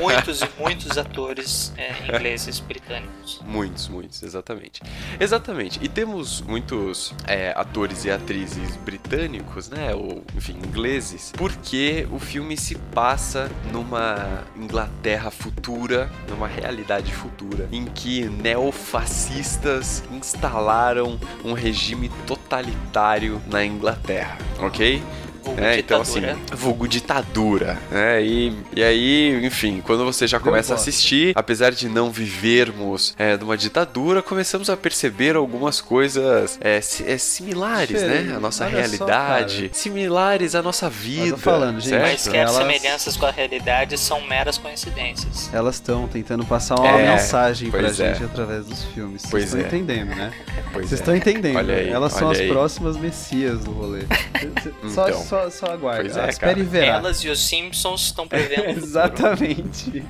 [0.00, 3.40] muitos e muitos atores é, ingleses britânicos.
[3.44, 4.80] Muitos, muitos, exatamente.
[5.18, 5.78] Exatamente.
[5.82, 9.73] E temos muitos é, atores e atrizes britânicos, né?
[9.94, 17.84] Ou, enfim, ingleses, porque o filme se passa numa Inglaterra futura, numa realidade futura, em
[17.86, 25.02] que neofascistas instalaram um regime totalitário na Inglaterra, ok?
[25.44, 26.56] Vulgo É, então assim, ditadura.
[26.56, 28.22] vulgo ditadura, né?
[28.22, 33.36] E, e aí, enfim, quando você já começa a assistir, apesar de não vivermos é,
[33.36, 38.28] numa ditadura, começamos a perceber algumas coisas é, é, similares, Diferente.
[38.28, 38.36] né?
[38.36, 39.74] A nossa Olha só, realidade, cara.
[39.74, 41.36] similares à nossa vida.
[41.36, 42.02] falando, gente, certo?
[42.10, 45.50] Mas que as Elas- semelhanças com a realidade são meras coincidências.
[45.52, 47.92] Elas estão tentando passar uma É, mensagem pra é.
[47.92, 49.22] gente através dos filmes.
[49.22, 49.64] Vocês estão é.
[49.64, 50.32] entendendo, né?
[50.72, 50.94] Vocês é.
[50.96, 51.56] estão entendendo.
[51.56, 52.48] Olha aí, Elas são olha as aí.
[52.48, 54.02] próximas messias do rolê.
[54.94, 55.22] só, Então.
[55.22, 55.33] só, só
[55.72, 56.10] aguarde.
[56.10, 56.60] Pois é, Espere cara.
[56.60, 56.86] e verá.
[56.86, 58.68] Elas e os Simpsons estão prevendo.
[58.84, 60.04] Exatamente.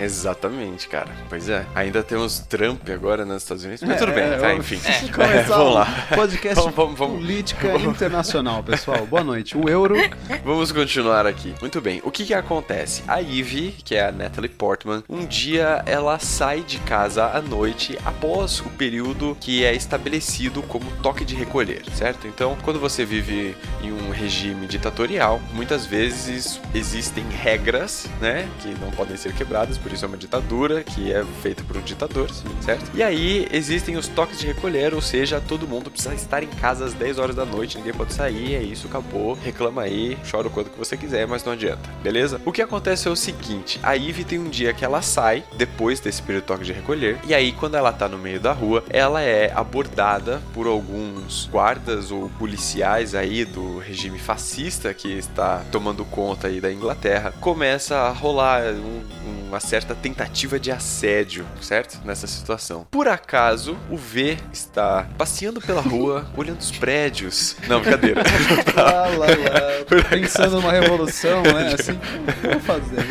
[0.00, 1.10] Exatamente, cara.
[1.28, 1.64] Pois é.
[1.74, 3.82] Ainda temos Trump agora nos Estados Unidos.
[3.82, 4.80] Mas É, tudo bem, é, tá, enfim.
[4.82, 5.08] É.
[5.12, 6.06] Começar vamos um lá.
[6.14, 7.16] podcast Vamos, vamos, vamos.
[7.18, 9.06] política internacional, pessoal.
[9.06, 9.56] Boa noite.
[9.56, 9.94] O euro.
[10.44, 11.54] Vamos continuar aqui.
[11.60, 12.00] Muito bem.
[12.04, 13.02] O que que acontece?
[13.06, 17.98] A Ivy, que é a Natalie Portman, um dia ela sai de casa à noite
[18.04, 22.26] após o período que é estabelecido como toque de recolher, certo?
[22.26, 28.90] Então, quando você vive em um regime ditatorial, muitas vezes existem regras, né, que não
[28.90, 32.30] podem ser quebradas, por isso é uma ditadura que é feita por um ditador,
[32.60, 32.90] certo?
[32.94, 36.84] E aí existem os toques de recolher, ou seja, todo mundo precisa estar em casa
[36.84, 39.34] às 10 horas da noite, ninguém pode sair, é isso, acabou.
[39.34, 42.40] Reclama aí, chora o quanto que você quiser, mas não adianta, beleza?
[42.44, 46.00] O que acontece é o seguinte: a Ivy tem um dia que ela sai, depois
[46.00, 48.84] desse período de toque de recolher, e aí quando ela tá no meio da rua,
[48.88, 54.41] ela é abordada por alguns guardas ou policiais aí do regime fascista
[54.94, 57.32] que está tomando conta aí da Inglaterra.
[57.40, 59.02] Começa a rolar um-
[59.48, 62.00] uma certa tentativa de assédio, certo?
[62.04, 62.86] Nessa situação.
[62.90, 67.56] Por acaso, o V está passeando pela rua, olhando os prédios.
[67.68, 68.22] Não, brincadeira.
[68.74, 70.08] lá, lá, lá.
[70.08, 71.74] Pensando numa revolução, né?
[71.78, 73.02] Assim, o que eu vou fazer?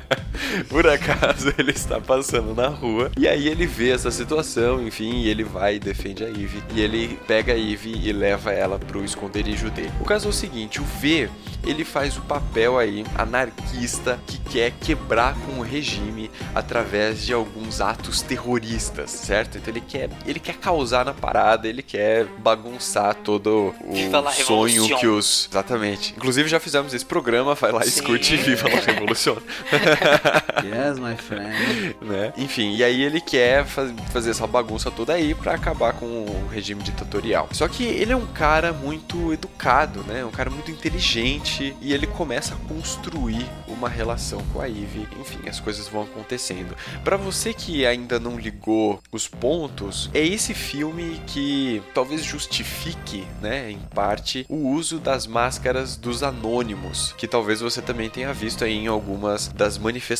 [0.68, 5.28] Por acaso ele está passando na rua e aí ele vê essa situação, enfim, e
[5.28, 6.62] ele vai e defende a Eve.
[6.74, 9.92] E ele pega a Eve e leva ela pro esconderijo dele.
[10.00, 11.28] O caso é o seguinte: o V
[11.66, 17.80] ele faz o papel aí anarquista que quer quebrar com o regime através de alguns
[17.80, 19.58] atos terroristas, certo?
[19.58, 24.96] Então ele quer, ele quer causar na parada, ele quer bagunçar todo o Viva sonho
[24.98, 26.14] que os exatamente.
[26.16, 27.88] Inclusive já fizemos esse programa, vai lá, Sim.
[27.88, 29.36] escute Viva la Revolução.
[30.64, 31.96] Yes, my friend.
[32.02, 32.32] né?
[32.36, 36.48] Enfim, e aí ele quer faz- fazer essa bagunça toda aí pra acabar com o
[36.52, 37.48] regime ditatorial.
[37.52, 40.24] Só que ele é um cara muito educado, né?
[40.24, 45.06] Um cara muito inteligente e ele começa a construir uma relação com a Eve.
[45.20, 46.76] Enfim, as coisas vão acontecendo.
[47.04, 53.70] Pra você que ainda não ligou os pontos, é esse filme que talvez justifique, né,
[53.70, 58.72] em parte, o uso das máscaras dos anônimos, que talvez você também tenha visto aí
[58.74, 60.15] em algumas das manifestações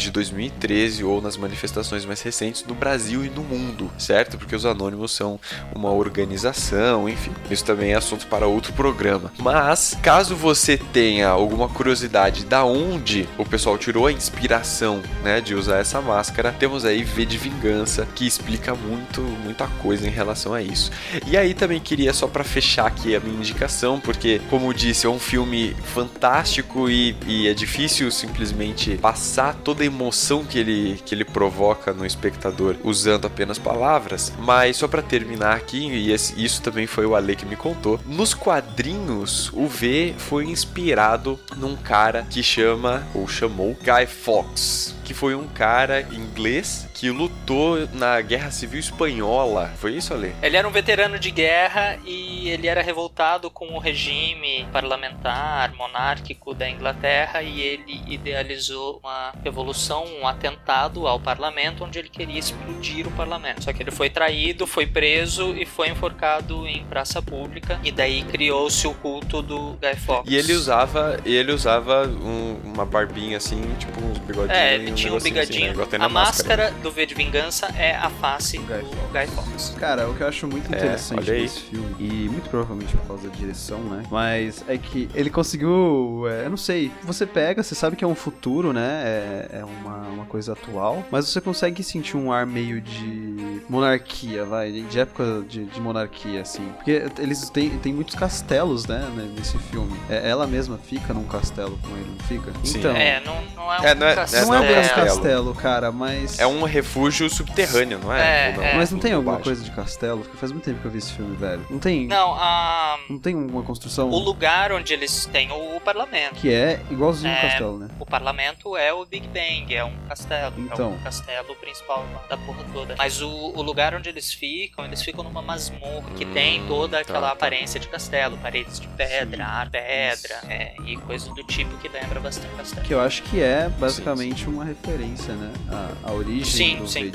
[0.00, 4.38] de 2013 ou nas manifestações mais recentes no Brasil e no mundo, certo?
[4.38, 5.40] Porque os anônimos são
[5.74, 9.32] uma organização, enfim, isso também é assunto para outro programa.
[9.38, 15.54] Mas, caso você tenha alguma curiosidade da onde o pessoal tirou a inspiração, né, de
[15.54, 20.54] usar essa máscara, temos aí V de Vingança, que explica muito, muita coisa em relação
[20.54, 20.90] a isso.
[21.26, 25.10] E aí também queria só para fechar aqui a minha indicação, porque como disse, é
[25.10, 29.29] um filme fantástico e, e é difícil simplesmente passar
[29.62, 34.32] toda a emoção que ele, que ele provoca no espectador usando apenas palavras.
[34.38, 38.00] Mas só para terminar aqui, e esse- isso também foi o Ale que me contou,
[38.06, 44.94] nos quadrinhos o V foi inspirado num cara que chama, ou chamou, Guy Fawkes.
[45.10, 49.72] Que foi um cara inglês que lutou na Guerra Civil Espanhola.
[49.76, 50.32] Foi isso, Ale?
[50.40, 56.54] Ele era um veterano de guerra e ele era revoltado com o regime parlamentar, monárquico
[56.54, 63.04] da Inglaterra e ele idealizou uma revolução, um atentado ao parlamento onde ele queria explodir
[63.08, 63.64] o parlamento.
[63.64, 68.22] Só que ele foi traído, foi preso e foi enforcado em praça pública e daí
[68.22, 70.32] criou-se o culto do Guy Fawkes.
[70.32, 74.56] E ele usava, ele usava um- uma barbinha assim, tipo uns bigodinhos.
[74.56, 75.40] É, ele tinha um negocinho
[75.72, 76.04] assim, né?
[76.04, 79.74] a máscara do V de Vingança é a face do Guy Fawkes.
[79.78, 81.42] Cara, o que eu acho muito É, interessante olha aí.
[81.42, 84.02] desse filme, e muito provavelmente por causa da direção, né?
[84.10, 86.24] Mas é que ele conseguiu.
[86.28, 86.90] é, eu não sei.
[87.02, 89.02] Você pega, você sabe que é um futuro, né?
[89.04, 91.04] É, é uma, uma coisa atual.
[91.10, 94.70] Mas você consegue sentir um ar meio de monarquia, vai.
[94.70, 96.66] De época de, de monarquia, assim.
[96.76, 99.08] Porque eles têm, têm muitos castelos, né?
[99.36, 99.96] Nesse filme.
[100.08, 102.52] É, ela mesma fica num castelo com ele, não fica?
[102.64, 102.78] Sim.
[102.78, 102.96] Então.
[102.96, 104.46] É, não, não é um É, não é- castelo.
[104.46, 105.14] Não é um grande castelo.
[105.16, 106.38] castelo, cara, mas.
[106.38, 108.50] É um refúgio subterrâneo, não é?
[108.50, 108.74] É, Ou é.
[108.76, 110.20] Mas não tem alguma coisa de castelo?
[110.22, 111.64] Porque faz muito tempo que eu vi esse filme, velho.
[111.70, 112.06] Não tem.
[112.06, 112.98] Não, a...
[113.08, 116.34] Não tem uma construção o lugar onde eles têm o, o parlamento.
[116.34, 117.88] que é igualzinho um É, castelo, né?
[117.98, 120.54] O parlamento é o Big Bang, é um castelo.
[120.56, 120.92] É Então.
[120.92, 122.94] o castelo principal da porra toda.
[122.96, 126.96] Mas o, o lugar onde eles ficam, eles ficam numa masmorra que Hum, tem toda
[126.98, 127.32] tá, aquela tá.
[127.32, 132.20] aparência de castelo, paredes de pedra, ar, pedra, é, e coisas do tipo que lembra
[132.20, 132.86] bastante castelo.
[132.86, 135.52] Que eu acho que é basicamente uma referência, né?
[135.68, 137.12] A, a origem Sim, do sim.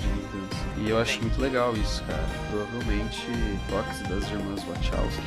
[0.78, 1.22] E eu acho Sim.
[1.22, 2.24] muito legal isso, cara.
[2.52, 3.28] Provavelmente
[3.70, 5.22] Fox das irmãs Wachowski,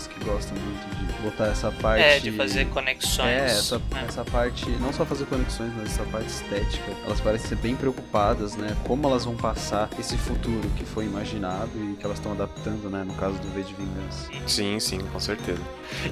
[0.00, 2.02] elas que gostam muito de botar essa parte.
[2.02, 3.28] É, de fazer conexões.
[3.28, 4.04] É, essa, né?
[4.08, 8.56] essa parte, não só fazer conexões, mas essa parte estética, elas parecem ser bem preocupadas,
[8.56, 8.74] né?
[8.84, 13.04] Como elas vão passar esse futuro que foi imaginado e que elas estão adaptando, né?
[13.04, 14.30] No caso do V de Vingança.
[14.46, 15.60] Sim, sim, com certeza.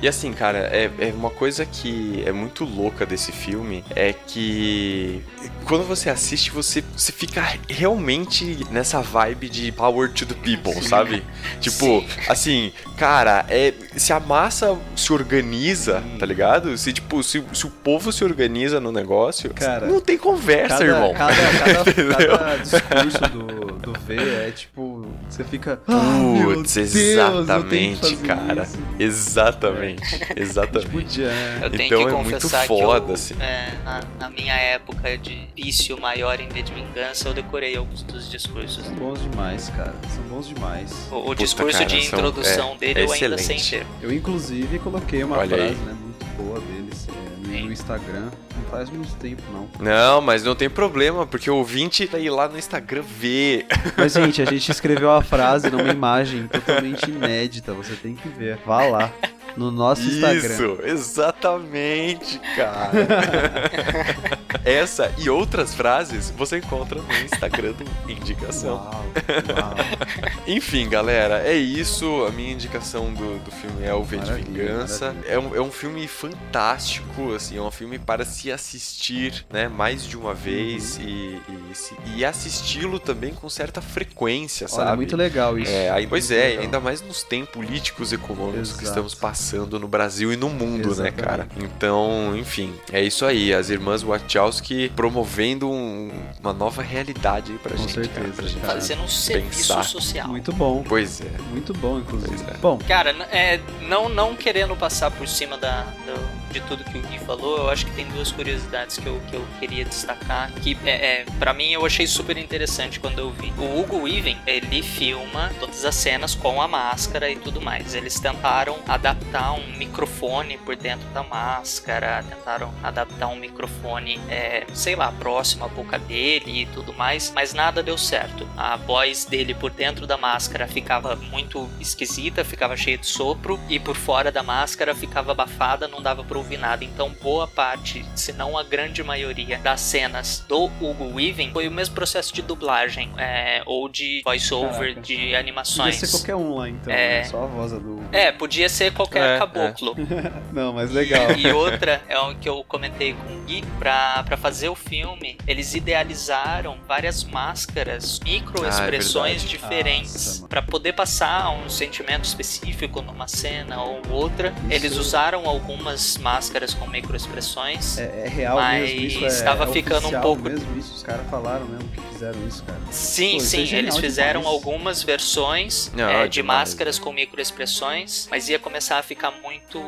[0.03, 5.22] E assim, cara, é, é uma coisa que é muito louca desse filme é que
[5.64, 11.22] quando você assiste, você, você fica realmente nessa vibe de power to the people, sabe?
[11.61, 16.76] Tipo, assim, cara, é, se a massa se organiza, tá ligado?
[16.76, 20.85] Se, tipo, se, se o povo se organiza no negócio, Cara, não tem conversa, cada,
[20.85, 21.14] irmão.
[21.14, 23.68] Cada, cada, cada discurso do,
[23.99, 25.07] do V é tipo.
[25.29, 25.81] Você fica.
[25.87, 26.01] "Ah,
[26.39, 28.63] meu Putz, Deus, eu tenho que exatamente, fazer cara.
[28.63, 30.03] isso." Exatamente,
[30.37, 31.21] exatamente.
[31.63, 33.35] Eu tenho Então que é muito confessar foda, que eu, assim.
[33.41, 38.03] é, na, na minha época de vício maior em V de Vingança, eu decorei alguns
[38.03, 38.85] dos discursos.
[38.85, 39.95] São bons demais, cara.
[40.15, 40.93] São bons demais.
[41.11, 43.67] O, o Puta, discurso cara, de são- introdução é, dele é eu ainda sei excelente.
[43.67, 43.87] inteiro.
[44.03, 45.75] Eu, inclusive, coloquei uma Olha frase aí.
[45.77, 45.97] né,
[46.39, 48.30] boa deles é, no, no Instagram.
[48.57, 49.68] Não faz muito tempo, não.
[49.80, 53.66] Não, mas não tem problema, porque o ouvinte vai ir lá no Instagram ver.
[53.97, 57.72] Mas, gente, a gente escreveu a frase numa imagem totalmente inédita.
[57.74, 58.59] Você tem que ver.
[58.64, 59.12] Vá lá.
[59.59, 60.55] No nosso Instagram.
[60.55, 62.93] Isso, exatamente, cara.
[64.65, 68.77] Essa e outras frases você encontra no Instagram do Indicação.
[68.77, 69.75] Uau, uau.
[70.47, 72.25] Enfim, galera, é isso.
[72.27, 75.17] A minha indicação do, do filme é O V de Vingança.
[75.27, 80.07] É um, é um filme fantástico, assim, é um filme para se assistir, né, mais
[80.07, 81.03] de uma vez Uhum.
[81.03, 84.97] e, e, e assisti-lo também com certa frequência, Olha, sabe?
[84.97, 85.71] muito legal isso.
[85.71, 86.63] É, aí, pois é, legal.
[86.63, 88.89] ainda mais nos tempos políticos e econômicos que Exato.
[88.89, 91.23] estamos passando no Brasil e no mundo, né, Exatamente.
[91.23, 91.49] cara?
[91.57, 93.53] Então, enfim, é isso aí.
[93.53, 98.47] As irmãs Wachowski promovendo um- uma nova realidade aí pra Com gente, cara, certeza, pra
[98.47, 98.73] gente cara.
[98.75, 99.85] Fazendo um serviço pensar.
[99.85, 100.29] social.
[100.29, 100.85] Muito bom.
[100.89, 101.31] Pois é.
[101.51, 102.35] Muito bom, inclusive.
[102.51, 102.57] É.
[102.59, 107.03] Bom, Cara, é, não, não querendo passar por cima da, do- de tudo que o
[107.03, 110.51] Gui falou, eu acho que tem duas curiosidades que eu, que eu queria destacar.
[110.63, 110.91] Que, é,
[111.21, 113.53] é, para mim, eu achei super interessante quando eu vi.
[113.59, 117.95] O Hugo Weaving, ele filma todas as cenas com a máscara e tudo mais.
[117.95, 124.97] Eles tentaram adaptar um microfone por dentro da máscara, tentaram adaptar um microfone, é, sei
[124.97, 128.49] lá, próximo à boca dele e tudo mais, mas nada deu certo.
[128.57, 133.78] A voz dele por dentro da máscara ficava muito esquisita, ficava cheia de sopro, e
[133.78, 136.84] por fora da máscara ficava abafada, não dava pra ouvir nada.
[136.84, 141.70] Então, boa parte, se não a grande maioria das cenas do Hugo Weaving foi o
[141.70, 145.97] mesmo processo de dublagem é, ou de voice-over de podia animações.
[145.97, 146.93] ser qualquer um lá, então.
[146.93, 147.18] É.
[147.18, 147.24] né?
[147.24, 147.99] Só a voz do...
[148.12, 149.95] É, podia ser qualquer É, caboclo.
[150.53, 151.33] Não, mas legal.
[151.37, 155.37] E outra é o que eu comentei com o Gui, pra, pra fazer o filme,
[155.47, 160.45] eles idealizaram várias máscaras, microexpressões Ah, é diferentes.
[160.49, 164.49] Pra poder passar um sentimento específico numa cena ou outra.
[164.64, 167.99] Isso- Eles usaram algumas máscaras com microexpressões.
[167.99, 169.25] É, é real Mas mesmo isso?
[169.25, 170.95] É, estava é ficando um pouco- mesmo isso?
[170.95, 172.81] Os caras falaram mesmo que fizeram isso, cara.
[172.91, 174.57] Sim, Pô, é sim, genial eles fizeram demais.
[174.57, 176.71] algumas versões Não, é, de demais.
[176.71, 179.79] máscaras com microexpressões, mas ia começar a ficar muito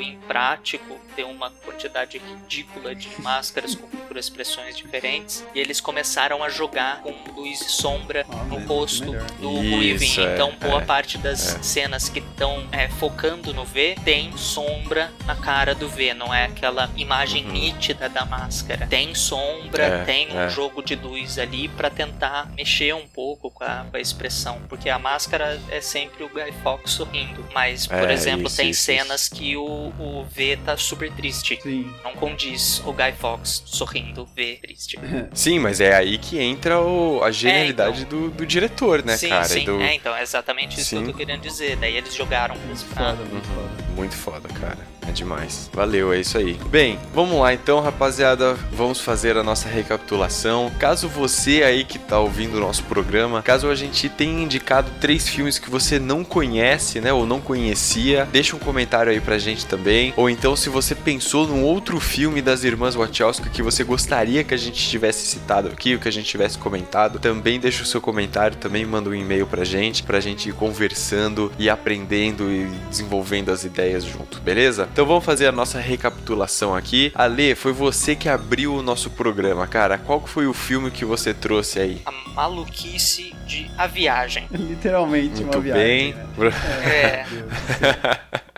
[0.00, 5.44] imprático ter uma quantidade ridícula de máscaras com microexpressões diferentes.
[5.54, 9.04] E eles começaram a jogar com luz e sombra Ah, no mas rosto
[9.40, 10.20] do Isso, Weaving.
[10.26, 11.62] é, então, boa é, parte das é.
[11.62, 12.62] cenas que estão
[12.98, 17.52] focando no V tem sombra na cara do V, não é aquela imagem Uhum.
[17.52, 18.86] nítida da máscara.
[18.86, 20.48] Tem sombra, É, tem um é.
[20.48, 24.88] jogo de luz ali pra tentar mexer um pouco com a, com a expressão, porque
[24.88, 28.82] a máscara é sempre o Guy Fawkes sorrindo, mas por É, exemplo isso, tem isso,
[28.82, 29.64] cenas que o,
[29.98, 31.58] o V tá super triste.
[31.62, 31.92] Sim.
[32.04, 34.98] Não condiz o Guy Fawkes sorrindo, V triste.
[35.34, 39.44] Sim, mas é aí que entra o- a genialidade do, do diretor, né, sim, cara?
[39.44, 39.64] sim.
[39.64, 41.02] Do- É, então, é exatamente isso que Sim.
[41.06, 41.76] eu tô querendo dizer.
[41.76, 43.84] Daí eles jogaram pra Muito foda, muito foda.
[43.96, 44.91] Muito foda, cara.
[45.06, 45.70] É demais.
[45.72, 46.58] Valeu, é isso aí.
[46.70, 48.54] Bem, vamos lá então, rapaziada.
[48.72, 50.70] Vamos fazer a nossa recapitulação.
[50.78, 55.28] Caso você aí que tá ouvindo o nosso programa, caso a gente tenha indicado três
[55.28, 59.66] filmes que você não conhece, né, ou não conhecia, deixa um comentário aí pra gente
[59.66, 60.12] também.
[60.16, 64.54] Ou então, se você pensou num outro filme das irmãs Wachowski que você gostaria que
[64.54, 68.00] a gente tivesse citado aqui, ou que a gente tivesse comentado, também deixa o seu
[68.00, 73.50] comentário, também manda um e-mail pra gente, pra gente ir conversando e aprendendo e desenvolvendo
[73.50, 74.88] as ideias junto, beleza?
[74.92, 77.10] Então vamos fazer a nossa recapitulação aqui.
[77.14, 79.96] Ale, foi você que abriu o nosso programa, cara.
[79.96, 82.02] Qual foi o filme que você trouxe aí?
[82.04, 84.46] A maluquice de A Viagem.
[84.52, 85.82] Literalmente Muito uma viagem.
[85.82, 86.14] bem.
[86.36, 86.52] Né?
[86.84, 88.42] É.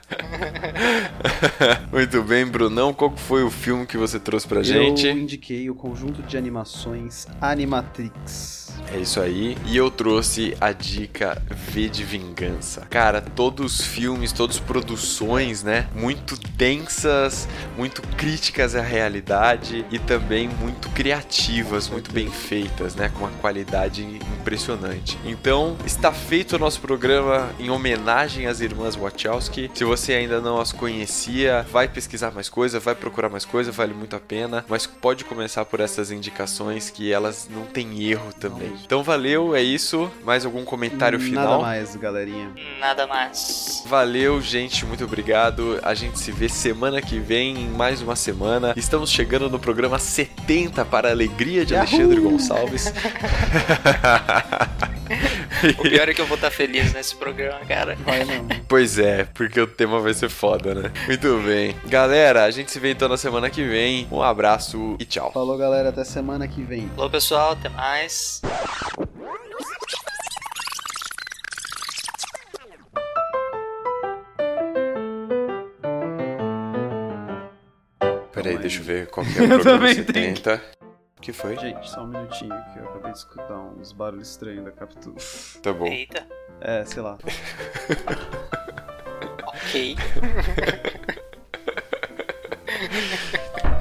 [1.93, 2.93] Muito bem, Brunão.
[2.93, 5.09] Qual foi o filme que você trouxe pra Eu gente?
[5.09, 8.65] indiquei o conjunto de animações Animatrix.
[8.93, 9.57] É isso aí.
[9.67, 12.83] E eu trouxe a dica V de Vingança.
[12.91, 15.87] Cara, todos os filmes, todas as produções, né?
[15.95, 23.11] Muito densas, muito críticas à realidade e também muito criativas, muito bem feitas, né?
[23.11, 24.03] Com uma qualidade
[24.41, 25.19] impressionante.
[25.25, 29.71] Então, está feito o nosso programa em homenagem às irmãs Wachowski.
[29.75, 33.95] Se você ainda não as conhecia, vai pesquisar mais coisa, vai procurar mais coisa, vale
[33.95, 34.65] muito a pena.
[34.69, 38.73] Mas pode começar por essas indicações que elas não têm erro também.
[38.85, 40.11] Então valeu, é isso.
[40.25, 41.63] Mais algum comentário Nada final?
[41.63, 42.51] mais, galerinha.
[42.81, 43.83] Nada mais.
[43.87, 45.79] Valeu, gente, muito obrigado.
[45.83, 48.73] A gente se vê semana que vem, em mais uma semana.
[48.77, 51.85] Estamos chegando no programa 70 para a alegria de Yahoo!
[51.87, 52.93] Alexandre Gonçalves.
[55.79, 57.97] O pior é que eu vou estar feliz nesse programa, cara.
[58.05, 58.47] Vai não.
[58.69, 60.93] Pois é, porque o tema vai ser foda, né?
[61.07, 61.77] Muito bem.
[61.87, 64.07] Galera, a gente se vê então na semana que vem.
[64.11, 65.33] Um abraço e tchau.
[65.33, 65.89] Falou, galera.
[65.91, 66.89] Até semana que vem.
[66.95, 67.53] Falou, pessoal.
[67.53, 68.41] Até mais.
[78.33, 80.63] Peraí, deixa eu ver qual que é o Eu programa também 70.
[81.17, 81.57] O que foi?
[81.57, 85.17] Gente, só um minutinho que eu acabei de escutar uns barulhos estranhos da captura.
[85.63, 85.87] Tá bom.
[85.87, 86.27] Eita.
[86.61, 87.17] É, sei lá.
[89.75, 89.97] Ok.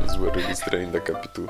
[0.07, 1.47] Os barulhos estranhos da Capitu.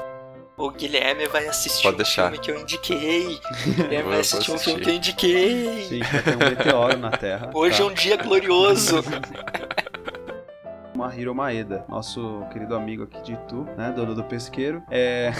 [0.57, 2.23] O Guilherme vai assistir Pode um deixar.
[2.23, 3.39] filme que eu indiquei.
[3.65, 5.87] O Guilherme vai assistir um filme que eu indiquei.
[5.87, 7.51] Gente, vai ter um meteoro na Terra.
[7.53, 7.83] Hoje tá?
[7.83, 9.01] é um dia glorioso.
[10.93, 14.83] Mahiro Maeda, nosso querido amigo aqui de Itu, né, dono do pesqueiro.
[14.91, 15.31] É.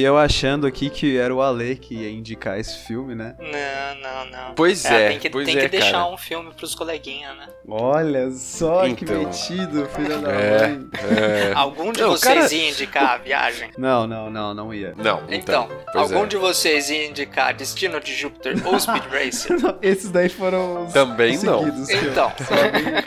[0.00, 3.34] E eu achando aqui que era o Ale que ia indicar esse filme, né?
[3.38, 4.54] Não, não, não.
[4.54, 6.06] Pois é, tem que, pois tem é, que deixar cara.
[6.06, 7.48] um filme pros coleguinhas, né?
[7.68, 9.18] Olha só que Então.
[9.24, 10.88] metido, filho da É, mãe.
[10.94, 11.52] é.
[11.54, 13.70] Algum de Não, vocês cara- ia indicar a viagem?
[13.76, 14.94] Não, não, não, não ia.
[14.96, 16.28] Não, Então, pois algum é.
[16.28, 19.58] de vocês ia indicar Destino de Júpiter ou Speed Racer?
[19.82, 21.58] Esses daí foram os Também não.
[21.58, 22.32] seguidos que Então,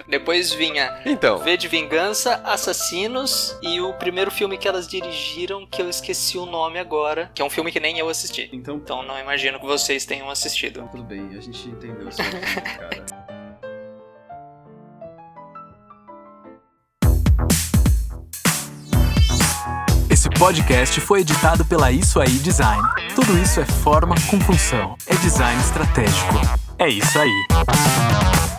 [0.07, 1.39] depois vinha Então.
[1.39, 6.45] V de Vingança, Assassinos e o primeiro filme que elas dirigiram, que eu esqueci o
[6.45, 6.82] nome agora,
[7.33, 8.49] que é um filme que nem eu assisti.
[8.51, 10.87] Então, Então não imagino que vocês tenham assistido.
[10.91, 13.03] tudo bem, a gente entendeu isso, cara.
[20.09, 22.81] Esse podcast foi editado pela Isso Aí Design.
[23.15, 24.95] Tudo isso é forma com função.
[25.07, 26.35] É design estratégico.
[26.77, 28.52] É isso aí.